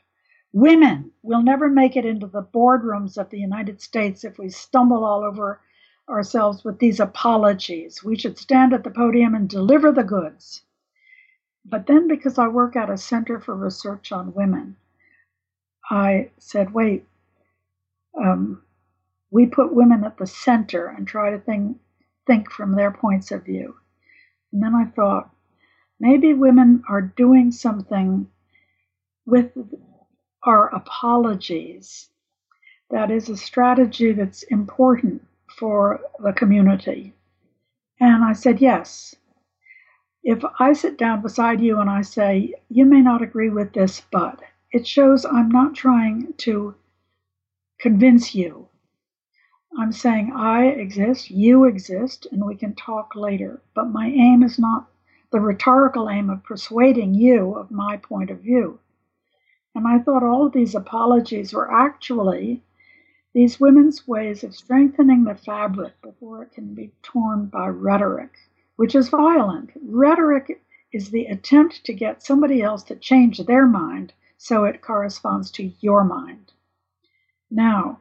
Women 0.53 1.11
will 1.21 1.43
never 1.43 1.69
make 1.69 1.95
it 1.95 2.05
into 2.05 2.25
the 2.25 2.41
boardrooms 2.41 3.17
of 3.17 3.29
the 3.29 3.39
United 3.39 3.79
States 3.79 4.23
if 4.23 4.39
we 4.39 4.49
stumble 4.49 5.05
all 5.05 5.23
over 5.23 5.61
ourselves 6.09 6.63
with 6.63 6.79
these 6.79 6.99
apologies. 6.99 8.03
We 8.03 8.17
should 8.17 8.37
stand 8.37 8.73
at 8.73 8.83
the 8.83 8.89
podium 8.89 9.35
and 9.35 9.47
deliver 9.47 9.91
the 9.91 10.03
goods. 10.03 10.63
But 11.65 11.85
then, 11.87 12.07
because 12.07 12.37
I 12.37 12.47
work 12.47 12.75
at 12.75 12.89
a 12.89 12.97
Center 12.97 13.39
for 13.39 13.55
Research 13.55 14.11
on 14.11 14.33
Women, 14.33 14.75
I 15.89 16.31
said, 16.39 16.73
wait, 16.73 17.05
um, 18.19 18.63
we 19.31 19.45
put 19.45 19.73
women 19.73 20.03
at 20.03 20.17
the 20.17 20.27
center 20.27 20.87
and 20.87 21.07
try 21.07 21.31
to 21.31 21.39
think, 21.39 21.77
think 22.25 22.51
from 22.51 22.73
their 22.73 22.91
points 22.91 23.31
of 23.31 23.45
view. 23.45 23.75
And 24.51 24.63
then 24.63 24.73
I 24.73 24.85
thought, 24.85 25.29
maybe 25.99 26.33
women 26.33 26.83
are 26.89 27.01
doing 27.01 27.51
something 27.51 28.27
with 29.25 29.51
our 30.43 30.73
apologies 30.73 32.09
that 32.89 33.11
is 33.11 33.29
a 33.29 33.37
strategy 33.37 34.13
that's 34.13 34.43
important 34.43 35.23
for 35.59 35.99
the 36.23 36.31
community? 36.31 37.13
And 37.99 38.23
I 38.23 38.33
said, 38.33 38.61
Yes. 38.61 39.15
If 40.23 40.43
I 40.59 40.73
sit 40.73 40.97
down 40.97 41.21
beside 41.21 41.59
you 41.61 41.79
and 41.79 41.89
I 41.89 42.01
say, 42.01 42.53
You 42.69 42.85
may 42.85 43.01
not 43.01 43.21
agree 43.21 43.49
with 43.49 43.73
this, 43.73 44.01
but 44.11 44.41
it 44.71 44.87
shows 44.87 45.25
I'm 45.25 45.49
not 45.49 45.75
trying 45.75 46.33
to 46.39 46.75
convince 47.79 48.33
you. 48.33 48.69
I'm 49.77 49.91
saying 49.91 50.31
I 50.33 50.67
exist, 50.67 51.29
you 51.29 51.65
exist, 51.65 52.27
and 52.31 52.45
we 52.45 52.55
can 52.55 52.73
talk 52.75 53.15
later. 53.15 53.61
But 53.73 53.91
my 53.91 54.07
aim 54.07 54.43
is 54.43 54.57
not 54.57 54.87
the 55.31 55.39
rhetorical 55.39 56.09
aim 56.09 56.29
of 56.29 56.43
persuading 56.43 57.13
you 57.13 57.53
of 57.55 57.69
my 57.69 57.97
point 57.97 58.31
of 58.31 58.39
view. 58.39 58.79
And 59.75 59.87
I 59.87 59.99
thought 59.99 60.23
all 60.23 60.45
of 60.45 60.53
these 60.53 60.73
apologies 60.73 61.53
were 61.53 61.71
actually 61.71 62.63
these 63.33 63.59
women's 63.59 64.07
ways 64.07 64.43
of 64.43 64.55
strengthening 64.55 65.23
the 65.23 65.35
fabric 65.35 66.01
before 66.01 66.43
it 66.43 66.51
can 66.51 66.73
be 66.73 66.91
torn 67.03 67.45
by 67.45 67.67
rhetoric, 67.67 68.31
which 68.75 68.95
is 68.95 69.09
violent. 69.09 69.71
Rhetoric 69.81 70.61
is 70.91 71.11
the 71.11 71.25
attempt 71.25 71.85
to 71.85 71.93
get 71.93 72.23
somebody 72.23 72.61
else 72.61 72.83
to 72.83 72.95
change 72.95 73.37
their 73.39 73.67
mind 73.67 74.13
so 74.37 74.63
it 74.63 74.81
corresponds 74.81 75.51
to 75.51 75.71
your 75.79 76.03
mind. 76.03 76.53
Now, 77.51 77.99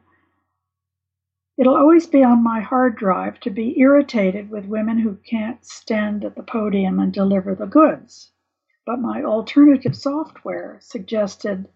it'll 1.57 1.75
always 1.75 2.07
be 2.07 2.23
on 2.23 2.43
my 2.43 2.61
hard 2.61 2.95
drive 2.95 3.39
to 3.41 3.49
be 3.49 3.79
irritated 3.79 4.49
with 4.49 4.65
women 4.65 4.97
who 4.97 5.15
can't 5.15 5.63
stand 5.63 6.23
at 6.25 6.35
the 6.35 6.43
podium 6.43 6.99
and 6.99 7.13
deliver 7.13 7.53
the 7.53 7.65
goods. 7.65 8.31
But 8.85 9.01
my 9.01 9.23
alternative 9.23 9.95
software 9.95 10.79
suggested 10.81 11.67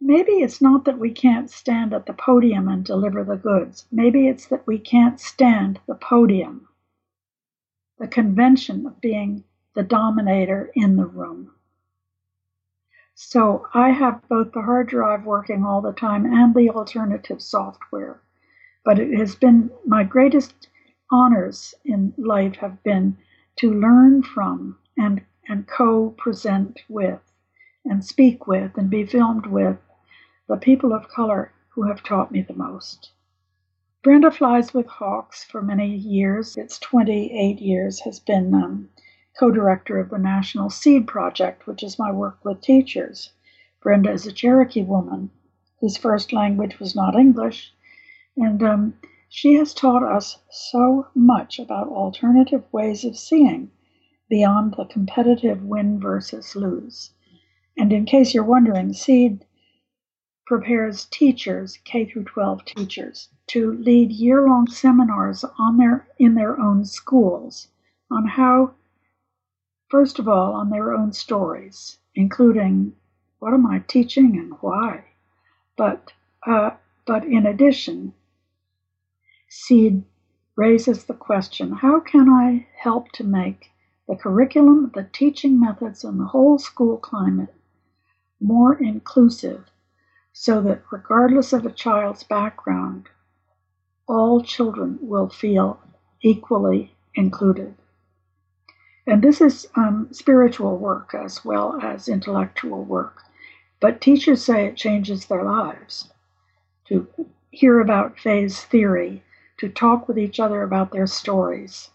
Maybe 0.00 0.32
it's 0.32 0.62
not 0.62 0.84
that 0.84 0.98
we 0.98 1.10
can't 1.10 1.50
stand 1.50 1.92
at 1.92 2.06
the 2.06 2.12
podium 2.12 2.68
and 2.68 2.84
deliver 2.84 3.24
the 3.24 3.36
goods. 3.36 3.86
Maybe 3.90 4.28
it's 4.28 4.46
that 4.46 4.66
we 4.66 4.78
can't 4.78 5.18
stand 5.18 5.80
the 5.86 5.96
podium, 5.96 6.68
the 7.98 8.06
convention 8.06 8.86
of 8.86 9.00
being 9.00 9.44
the 9.74 9.82
dominator 9.82 10.70
in 10.74 10.96
the 10.96 11.04
room. 11.06 11.50
So 13.14 13.66
I 13.74 13.90
have 13.90 14.26
both 14.28 14.52
the 14.52 14.62
hard 14.62 14.88
drive 14.88 15.24
working 15.24 15.64
all 15.64 15.80
the 15.80 15.92
time 15.92 16.24
and 16.24 16.54
the 16.54 16.70
alternative 16.70 17.42
software. 17.42 18.22
But 18.84 19.00
it 19.00 19.18
has 19.18 19.34
been 19.34 19.70
my 19.84 20.04
greatest 20.04 20.68
honors 21.10 21.74
in 21.84 22.14
life 22.16 22.54
have 22.56 22.80
been 22.84 23.18
to 23.56 23.74
learn 23.74 24.22
from 24.22 24.78
and, 24.96 25.22
and 25.48 25.66
co 25.66 26.10
present 26.10 26.80
with 26.88 27.20
and 27.84 28.04
speak 28.04 28.46
with 28.46 28.78
and 28.78 28.88
be 28.88 29.04
filmed 29.04 29.46
with 29.46 29.78
the 30.48 30.56
people 30.56 30.94
of 30.94 31.08
color 31.08 31.52
who 31.68 31.82
have 31.82 32.02
taught 32.02 32.32
me 32.32 32.40
the 32.40 32.54
most. 32.54 33.12
Brenda 34.02 34.30
Flyswithhawks 34.30 35.44
for 35.44 35.60
many 35.60 35.94
years, 35.94 36.56
it's 36.56 36.78
28 36.78 37.60
years, 37.60 38.00
has 38.00 38.18
been 38.18 38.54
um, 38.54 38.88
co 39.38 39.50
director 39.50 39.98
of 39.98 40.08
the 40.08 40.18
National 40.18 40.70
SEED 40.70 41.06
Project, 41.06 41.66
which 41.66 41.82
is 41.82 41.98
my 41.98 42.10
work 42.10 42.42
with 42.44 42.62
teachers. 42.62 43.32
Brenda 43.82 44.10
is 44.10 44.26
a 44.26 44.32
Cherokee 44.32 44.82
woman 44.82 45.30
whose 45.80 45.98
first 45.98 46.32
language 46.32 46.80
was 46.80 46.96
not 46.96 47.14
English, 47.14 47.74
and 48.36 48.62
um, 48.62 48.94
she 49.28 49.54
has 49.54 49.74
taught 49.74 50.02
us 50.02 50.38
so 50.50 51.08
much 51.14 51.58
about 51.58 51.88
alternative 51.88 52.64
ways 52.72 53.04
of 53.04 53.18
seeing 53.18 53.70
beyond 54.30 54.74
the 54.74 54.86
competitive 54.86 55.62
win 55.62 56.00
versus 56.00 56.56
lose. 56.56 57.12
And 57.76 57.92
in 57.92 58.06
case 58.06 58.32
you're 58.32 58.44
wondering, 58.44 58.94
SEED 58.94 59.44
prepares 60.48 61.04
teachers, 61.04 61.78
K 61.84 62.06
through 62.06 62.24
12 62.24 62.64
teachers, 62.64 63.28
to 63.48 63.74
lead 63.74 64.10
year-long 64.10 64.66
seminars 64.66 65.44
on 65.58 65.76
their 65.76 66.08
in 66.16 66.36
their 66.36 66.58
own 66.58 66.86
schools 66.86 67.68
on 68.10 68.26
how 68.26 68.72
first 69.90 70.18
of 70.18 70.26
all 70.26 70.54
on 70.54 70.70
their 70.70 70.94
own 70.94 71.12
stories, 71.12 71.98
including 72.14 72.94
what 73.40 73.52
am 73.52 73.66
I 73.66 73.80
teaching 73.80 74.38
and 74.38 74.54
why. 74.62 75.04
But 75.76 76.14
uh, 76.46 76.70
but 77.06 77.26
in 77.26 77.44
addition, 77.44 78.14
SEED 79.50 80.02
raises 80.56 81.04
the 81.04 81.12
question, 81.12 81.72
how 81.72 82.00
can 82.00 82.30
I 82.30 82.66
help 82.74 83.12
to 83.12 83.22
make 83.22 83.70
the 84.08 84.16
curriculum, 84.16 84.92
the 84.94 85.10
teaching 85.12 85.60
methods, 85.60 86.04
and 86.04 86.18
the 86.18 86.24
whole 86.24 86.58
school 86.58 86.96
climate 86.96 87.54
more 88.40 88.74
inclusive 88.74 89.66
so 90.32 90.60
that 90.62 90.82
regardless 90.90 91.52
of 91.52 91.66
a 91.66 91.72
child's 91.72 92.22
background, 92.22 93.08
all 94.06 94.42
children 94.42 94.98
will 95.00 95.28
feel 95.28 95.80
equally 96.22 96.94
included. 97.14 97.74
And 99.06 99.22
this 99.22 99.40
is 99.40 99.66
um, 99.74 100.08
spiritual 100.12 100.76
work 100.76 101.14
as 101.14 101.44
well 101.44 101.78
as 101.82 102.08
intellectual 102.08 102.84
work. 102.84 103.22
But 103.80 104.00
teachers 104.00 104.44
say 104.44 104.66
it 104.66 104.76
changes 104.76 105.26
their 105.26 105.44
lives 105.44 106.12
to 106.88 107.06
hear 107.50 107.80
about 107.80 108.18
phase 108.18 108.62
theory, 108.64 109.22
to 109.58 109.68
talk 109.68 110.08
with 110.08 110.18
each 110.18 110.40
other 110.40 110.62
about 110.62 110.92
their 110.92 111.06
stories, 111.06 111.90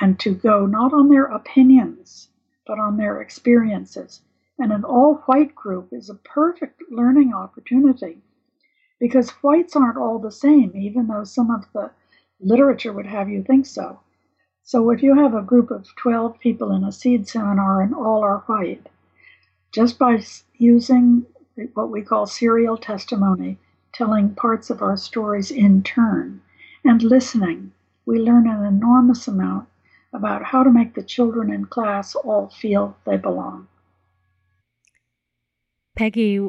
and 0.00 0.18
to 0.20 0.34
go 0.34 0.66
not 0.66 0.92
on 0.92 1.08
their 1.08 1.24
opinions, 1.24 2.28
but 2.66 2.78
on 2.78 2.96
their 2.96 3.20
experiences, 3.20 4.22
And 4.58 4.72
an 4.72 4.84
all 4.84 5.16
white 5.26 5.54
group 5.54 5.92
is 5.92 6.10
a 6.10 6.14
perfect 6.14 6.82
learning 6.90 7.32
opportunity 7.32 8.18
because 8.98 9.30
whites 9.30 9.76
aren't 9.76 9.96
all 9.96 10.18
the 10.18 10.32
same, 10.32 10.72
even 10.74 11.06
though 11.06 11.22
some 11.24 11.50
of 11.50 11.64
the 11.72 11.92
literature 12.40 12.92
would 12.92 13.06
have 13.06 13.28
you 13.28 13.42
think 13.42 13.66
so. 13.66 14.00
So 14.64 14.90
if 14.90 15.02
you 15.02 15.14
have 15.14 15.34
a 15.34 15.42
group 15.42 15.70
of 15.70 15.94
12 15.96 16.40
people 16.40 16.72
in 16.72 16.82
a 16.82 16.92
SEED 16.92 17.28
seminar 17.28 17.80
and 17.80 17.94
all 17.94 18.22
are 18.22 18.40
white, 18.46 18.88
just 19.72 19.98
by 19.98 20.20
using 20.56 21.24
what 21.74 21.90
we 21.90 22.02
call 22.02 22.26
serial 22.26 22.76
testimony, 22.76 23.58
telling 23.92 24.34
parts 24.34 24.70
of 24.70 24.82
our 24.82 24.96
stories 24.96 25.50
in 25.50 25.82
turn, 25.82 26.40
and 26.84 27.02
listening, 27.02 27.72
we 28.06 28.18
learn 28.18 28.48
an 28.48 28.64
enormous 28.64 29.28
amount 29.28 29.68
about 30.12 30.42
how 30.42 30.62
to 30.62 30.70
make 30.70 30.94
the 30.94 31.02
children 31.02 31.52
in 31.52 31.64
class 31.64 32.14
all 32.14 32.48
feel 32.48 32.96
they 33.04 33.16
belong. 33.16 33.68
Peggy, 35.98 36.48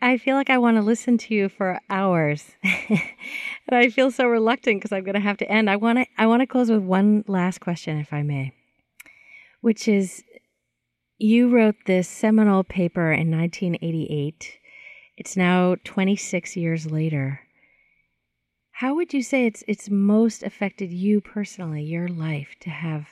I, 0.00 0.18
feel 0.18 0.36
like 0.36 0.48
I 0.48 0.58
want 0.58 0.76
to 0.76 0.82
listen 0.82 1.18
to 1.18 1.34
you 1.34 1.48
for 1.48 1.80
hours, 1.90 2.52
and 2.62 3.00
I 3.72 3.90
feel 3.90 4.12
so 4.12 4.28
reluctant 4.28 4.80
because 4.80 4.92
I'm 4.92 5.02
going 5.02 5.16
to 5.16 5.20
have 5.20 5.38
to 5.38 5.50
end. 5.50 5.68
I 5.68 5.74
want 5.74 5.98
to 5.98 6.06
I 6.16 6.26
want 6.26 6.42
to 6.42 6.46
close 6.46 6.70
with 6.70 6.82
one 6.82 7.24
last 7.26 7.58
question, 7.58 7.98
if 7.98 8.12
I 8.12 8.22
may, 8.22 8.52
which 9.62 9.88
is, 9.88 10.22
you 11.18 11.48
wrote 11.48 11.74
this 11.86 12.06
seminal 12.06 12.62
paper 12.62 13.10
in 13.10 13.32
1988. 13.32 14.58
It's 15.16 15.36
now 15.36 15.74
26 15.82 16.56
years 16.56 16.88
later. 16.88 17.40
How 18.70 18.94
would 18.94 19.12
you 19.12 19.24
say 19.24 19.44
it's 19.46 19.64
it's 19.66 19.90
most 19.90 20.44
affected 20.44 20.92
you 20.92 21.20
personally, 21.20 21.82
your 21.82 22.06
life, 22.06 22.54
to 22.60 22.70
have 22.70 23.08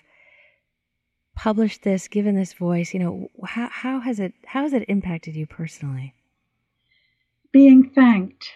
published 1.34 1.82
this, 1.82 2.08
given 2.08 2.34
this 2.36 2.52
voice? 2.52 2.92
You 2.94 3.00
know, 3.00 3.30
how 3.44 3.68
how 3.68 4.00
has 4.00 4.20
it 4.20 4.34
how 4.46 4.62
has 4.62 4.72
it 4.72 4.84
impacted 4.88 5.36
you 5.36 5.46
personally? 5.46 6.14
being 7.52 7.90
thanked 7.90 8.52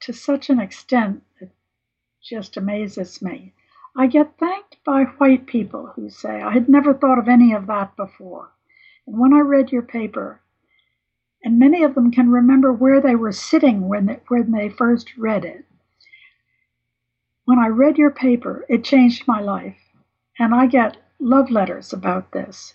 to 0.00 0.12
such 0.12 0.50
an 0.50 0.60
extent 0.60 1.22
that 1.40 1.50
just 2.22 2.56
amazes 2.56 3.22
me. 3.22 3.52
I 3.96 4.06
get 4.06 4.38
thanked 4.38 4.76
by 4.84 5.04
white 5.04 5.46
people 5.46 5.92
who 5.94 6.10
say, 6.10 6.42
I 6.42 6.52
had 6.52 6.68
never 6.68 6.92
thought 6.92 7.18
of 7.18 7.28
any 7.28 7.52
of 7.52 7.66
that 7.68 7.96
before. 7.96 8.50
And 9.06 9.18
when 9.18 9.32
I 9.32 9.40
read 9.40 9.72
your 9.72 9.82
paper, 9.82 10.40
and 11.42 11.58
many 11.58 11.82
of 11.82 11.94
them 11.94 12.10
can 12.10 12.30
remember 12.30 12.72
where 12.72 13.00
they 13.00 13.14
were 13.14 13.32
sitting 13.32 13.88
when 13.88 14.06
they, 14.06 14.20
when 14.28 14.50
they 14.50 14.68
first 14.68 15.16
read 15.16 15.44
it. 15.44 15.64
When 17.44 17.58
I 17.58 17.68
read 17.68 17.98
your 17.98 18.10
paper, 18.10 18.64
it 18.68 18.84
changed 18.84 19.28
my 19.28 19.40
life. 19.40 19.76
And 20.38 20.54
I 20.54 20.66
get 20.66 20.96
love 21.20 21.50
letters 21.50 21.92
about 21.92 22.32
this. 22.32 22.74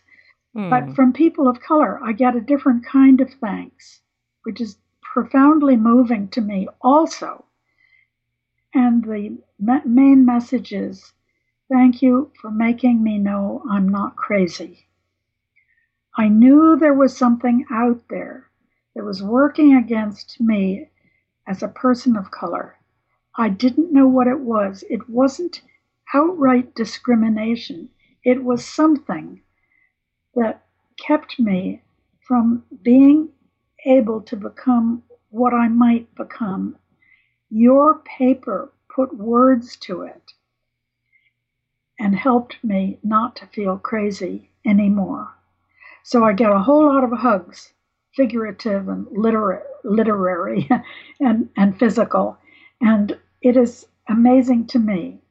Mm. 0.55 0.69
But 0.69 0.95
from 0.95 1.13
people 1.13 1.47
of 1.47 1.61
color, 1.61 1.99
I 2.03 2.13
get 2.13 2.35
a 2.35 2.41
different 2.41 2.85
kind 2.85 3.21
of 3.21 3.33
thanks 3.33 4.01
which 4.43 4.61
is 4.61 4.77
profoundly 5.01 5.75
moving 5.75 6.27
to 6.29 6.41
me 6.41 6.67
also. 6.81 7.45
And 8.73 9.03
the 9.03 9.37
main 9.85 10.25
message 10.25 10.71
is 10.71 11.13
thank 11.71 12.01
you 12.01 12.31
for 12.39 12.49
making 12.49 13.03
me 13.03 13.17
know 13.17 13.63
I'm 13.69 13.89
not 13.89 14.15
crazy. 14.15 14.87
I 16.15 16.29
knew 16.29 16.75
there 16.75 16.93
was 16.93 17.15
something 17.15 17.65
out 17.69 18.07
there 18.09 18.49
that 18.95 19.03
was 19.03 19.21
working 19.21 19.75
against 19.75 20.39
me 20.39 20.89
as 21.45 21.61
a 21.61 21.67
person 21.67 22.15
of 22.15 22.31
color. 22.31 22.77
I 23.35 23.49
didn't 23.49 23.93
know 23.93 24.07
what 24.07 24.27
it 24.27 24.39
was. 24.39 24.83
It 24.89 25.09
wasn't 25.09 25.61
outright 26.13 26.75
discrimination, 26.75 27.89
it 28.23 28.43
was 28.43 28.65
something 28.65 29.41
that 30.35 30.65
kept 30.97 31.39
me 31.39 31.81
from 32.27 32.63
being 32.81 33.29
able 33.85 34.21
to 34.21 34.35
become 34.35 35.03
what 35.29 35.53
I 35.53 35.67
might 35.67 36.13
become. 36.15 36.77
Your 37.49 37.99
paper 37.99 38.71
put 38.93 39.15
words 39.15 39.75
to 39.77 40.03
it 40.03 40.33
and 41.99 42.15
helped 42.15 42.63
me 42.63 42.97
not 43.03 43.35
to 43.37 43.45
feel 43.47 43.77
crazy 43.77 44.49
anymore. 44.65 45.35
So 46.03 46.23
I 46.23 46.33
get 46.33 46.51
a 46.51 46.59
whole 46.59 46.85
lot 46.85 47.03
of 47.03 47.11
hugs, 47.11 47.73
figurative 48.15 48.87
and 48.87 49.05
literary, 49.11 49.63
literary 49.83 50.69
and, 51.19 51.49
and 51.55 51.77
physical. 51.77 52.37
And 52.81 53.17
it 53.41 53.57
is 53.57 53.85
amazing 54.07 54.67
to 54.67 54.79
me 54.79 55.21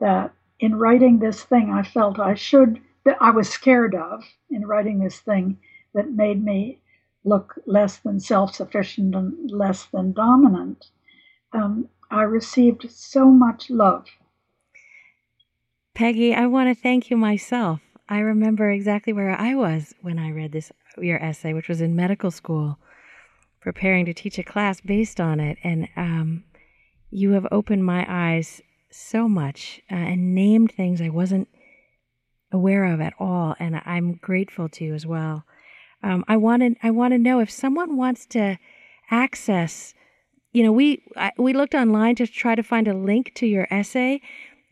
that 0.00 0.32
in 0.60 0.76
writing 0.76 1.18
this 1.18 1.42
thing, 1.42 1.70
I 1.70 1.82
felt 1.82 2.18
I 2.18 2.34
should, 2.34 2.80
that 3.04 3.16
I 3.20 3.30
was 3.30 3.48
scared 3.48 3.94
of 3.94 4.24
in 4.50 4.66
writing 4.66 5.00
this 5.00 5.20
thing 5.20 5.58
that 5.94 6.10
made 6.10 6.44
me 6.44 6.78
look 7.24 7.54
less 7.66 7.98
than 7.98 8.20
self 8.20 8.54
sufficient 8.54 9.14
and 9.14 9.50
less 9.50 9.86
than 9.86 10.12
dominant. 10.12 10.86
Um, 11.52 11.88
I 12.10 12.22
received 12.22 12.90
so 12.90 13.26
much 13.26 13.68
love. 13.68 14.06
Peggy, 15.94 16.34
I 16.34 16.46
want 16.46 16.68
to 16.68 16.80
thank 16.80 17.10
you 17.10 17.16
myself. 17.16 17.80
I 18.08 18.20
remember 18.20 18.70
exactly 18.70 19.12
where 19.12 19.38
I 19.38 19.54
was 19.54 19.94
when 20.02 20.18
I 20.18 20.30
read 20.30 20.52
this 20.52 20.70
your 20.98 21.22
essay, 21.22 21.52
which 21.52 21.68
was 21.68 21.80
in 21.80 21.96
medical 21.96 22.30
school, 22.30 22.78
preparing 23.60 24.06
to 24.06 24.14
teach 24.14 24.38
a 24.38 24.44
class 24.44 24.80
based 24.80 25.20
on 25.20 25.40
it, 25.40 25.58
and 25.64 25.88
um, 25.96 26.44
you 27.10 27.32
have 27.32 27.46
opened 27.50 27.84
my 27.84 28.06
eyes 28.08 28.62
so 28.96 29.28
much 29.28 29.80
uh, 29.90 29.94
and 29.94 30.34
named 30.34 30.72
things 30.72 31.00
I 31.00 31.08
wasn't 31.08 31.48
aware 32.52 32.84
of 32.84 33.00
at 33.00 33.14
all, 33.18 33.54
and 33.58 33.80
I'm 33.84 34.14
grateful 34.14 34.68
to 34.70 34.84
you 34.84 34.94
as 34.94 35.06
well. 35.06 35.44
Um, 36.02 36.24
I 36.28 36.36
want 36.36 36.62
to 36.62 36.74
I 36.82 36.90
want 36.90 37.12
to 37.12 37.18
know 37.18 37.40
if 37.40 37.50
someone 37.50 37.96
wants 37.96 38.26
to 38.26 38.58
access. 39.10 39.94
You 40.52 40.64
know, 40.64 40.72
we 40.72 41.02
I, 41.16 41.32
we 41.36 41.52
looked 41.52 41.74
online 41.74 42.14
to 42.16 42.26
try 42.26 42.54
to 42.54 42.62
find 42.62 42.88
a 42.88 42.94
link 42.94 43.32
to 43.36 43.46
your 43.46 43.66
essay, 43.70 44.20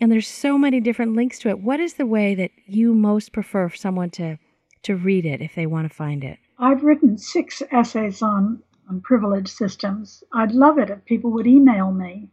and 0.00 0.10
there's 0.10 0.28
so 0.28 0.56
many 0.56 0.80
different 0.80 1.14
links 1.14 1.38
to 1.40 1.48
it. 1.48 1.60
What 1.60 1.80
is 1.80 1.94
the 1.94 2.06
way 2.06 2.34
that 2.34 2.50
you 2.66 2.94
most 2.94 3.32
prefer 3.32 3.68
for 3.68 3.76
someone 3.76 4.10
to 4.10 4.38
to 4.84 4.96
read 4.96 5.26
it 5.26 5.40
if 5.40 5.54
they 5.54 5.66
want 5.66 5.88
to 5.88 5.94
find 5.94 6.24
it? 6.24 6.38
I've 6.58 6.84
written 6.84 7.18
six 7.18 7.62
essays 7.70 8.22
on 8.22 8.62
on 8.88 9.00
privilege 9.00 9.48
systems. 9.48 10.22
I'd 10.32 10.52
love 10.52 10.78
it 10.78 10.90
if 10.90 11.04
people 11.04 11.30
would 11.32 11.46
email 11.46 11.90
me, 11.90 12.28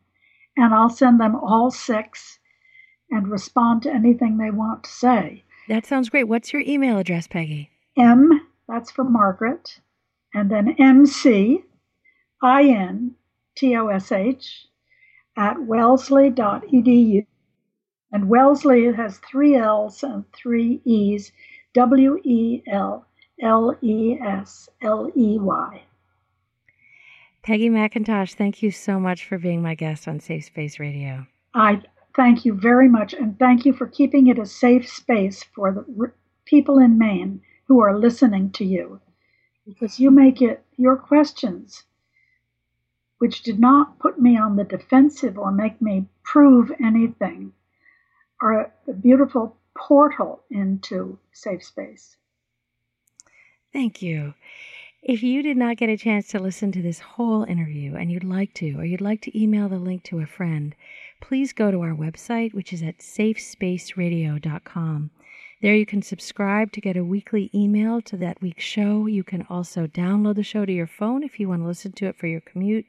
and 0.57 0.73
I'll 0.73 0.89
send 0.89 1.19
them 1.19 1.35
all 1.35 1.71
six 1.71 2.39
and 3.09 3.27
respond 3.27 3.83
to 3.83 3.93
anything 3.93 4.37
they 4.37 4.51
want 4.51 4.83
to 4.85 4.89
say. 4.89 5.43
That 5.67 5.85
sounds 5.85 6.09
great. 6.09 6.25
What's 6.25 6.53
your 6.53 6.63
email 6.65 6.97
address, 6.97 7.27
Peggy? 7.27 7.69
M 7.97 8.41
that's 8.71 8.89
for 8.89 9.03
Margaret. 9.03 9.81
And 10.33 10.49
then 10.49 10.75
MC, 10.79 11.65
I-N, 12.41 13.15
T-O-S-H, 13.57 14.65
at 15.37 15.61
wellesley.edu. 15.61 17.25
And 18.13 18.29
Wellesley 18.29 18.93
has 18.93 19.17
three 19.17 19.55
L's 19.55 20.03
and 20.03 20.23
three 20.31 20.81
E's, 20.85 21.33
W-E-L-L-E-S-L-E-Y. 21.73 22.61
Peggy 27.43 27.69
McIntosh, 27.69 28.35
thank 28.35 28.61
you 28.61 28.69
so 28.69 28.99
much 28.99 29.25
for 29.25 29.39
being 29.39 29.63
my 29.63 29.73
guest 29.73 30.07
on 30.07 30.19
Safe 30.19 30.45
Space 30.45 30.79
Radio. 30.79 31.25
I 31.55 31.81
thank 32.15 32.45
you 32.45 32.53
very 32.53 32.87
much, 32.87 33.13
and 33.13 33.37
thank 33.39 33.65
you 33.65 33.73
for 33.73 33.87
keeping 33.87 34.27
it 34.27 34.37
a 34.37 34.45
safe 34.45 34.87
space 34.87 35.43
for 35.43 35.71
the 35.71 36.11
people 36.45 36.77
in 36.77 36.99
Maine 36.99 37.41
who 37.65 37.79
are 37.79 37.97
listening 37.97 38.51
to 38.51 38.65
you 38.65 39.01
because 39.65 39.99
you 39.99 40.11
make 40.11 40.41
it 40.41 40.63
your 40.77 40.95
questions, 40.95 41.83
which 43.17 43.41
did 43.41 43.59
not 43.59 43.97
put 43.97 44.21
me 44.21 44.37
on 44.37 44.55
the 44.55 44.63
defensive 44.63 45.37
or 45.37 45.51
make 45.51 45.81
me 45.81 46.05
prove 46.23 46.71
anything, 46.83 47.53
are 48.39 48.71
a 48.87 48.93
beautiful 48.93 49.57
portal 49.75 50.43
into 50.51 51.17
safe 51.31 51.63
space. 51.63 52.17
Thank 53.73 54.01
you. 54.01 54.33
If 55.03 55.23
you 55.23 55.41
did 55.41 55.57
not 55.57 55.77
get 55.77 55.89
a 55.89 55.97
chance 55.97 56.27
to 56.27 56.37
listen 56.37 56.71
to 56.73 56.81
this 56.83 56.99
whole 56.99 57.43
interview 57.43 57.95
and 57.95 58.11
you'd 58.11 58.23
like 58.23 58.53
to, 58.55 58.73
or 58.73 58.85
you'd 58.85 59.01
like 59.01 59.19
to 59.21 59.35
email 59.35 59.67
the 59.67 59.79
link 59.79 60.03
to 60.03 60.19
a 60.19 60.27
friend, 60.27 60.75
please 61.19 61.53
go 61.53 61.71
to 61.71 61.81
our 61.81 61.95
website, 61.95 62.53
which 62.53 62.71
is 62.71 62.83
at 62.83 62.99
safespaceradio.com. 62.99 65.09
There 65.59 65.73
you 65.73 65.87
can 65.87 66.03
subscribe 66.03 66.71
to 66.73 66.81
get 66.81 66.97
a 66.97 67.03
weekly 67.03 67.49
email 67.51 67.99
to 68.03 68.17
that 68.17 68.43
week's 68.43 68.63
show. 68.63 69.07
You 69.07 69.23
can 69.23 69.43
also 69.49 69.87
download 69.87 70.35
the 70.35 70.43
show 70.43 70.65
to 70.65 70.71
your 70.71 70.85
phone 70.85 71.23
if 71.23 71.39
you 71.39 71.49
want 71.49 71.63
to 71.63 71.67
listen 71.67 71.93
to 71.93 72.05
it 72.05 72.15
for 72.15 72.27
your 72.27 72.41
commute. 72.41 72.85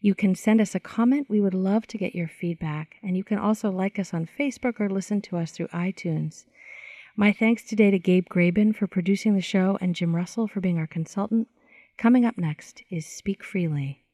You 0.00 0.16
can 0.16 0.34
send 0.34 0.60
us 0.60 0.74
a 0.74 0.80
comment. 0.80 1.30
We 1.30 1.40
would 1.40 1.54
love 1.54 1.86
to 1.88 1.98
get 1.98 2.12
your 2.12 2.26
feedback. 2.26 2.96
And 3.04 3.16
you 3.16 3.22
can 3.22 3.38
also 3.38 3.70
like 3.70 4.00
us 4.00 4.12
on 4.12 4.26
Facebook 4.26 4.80
or 4.80 4.90
listen 4.90 5.20
to 5.22 5.36
us 5.36 5.52
through 5.52 5.68
iTunes. 5.68 6.46
My 7.16 7.32
thanks 7.32 7.64
today 7.64 7.90
to 7.90 7.98
Gabe 7.98 8.28
Graben 8.28 8.72
for 8.72 8.86
producing 8.86 9.34
the 9.34 9.40
show 9.40 9.76
and 9.80 9.96
Jim 9.96 10.14
Russell 10.14 10.46
for 10.46 10.60
being 10.60 10.78
our 10.78 10.86
consultant. 10.86 11.48
Coming 11.98 12.24
up 12.24 12.38
next 12.38 12.84
is 12.88 13.04
Speak 13.04 13.42
Freely. 13.42 14.04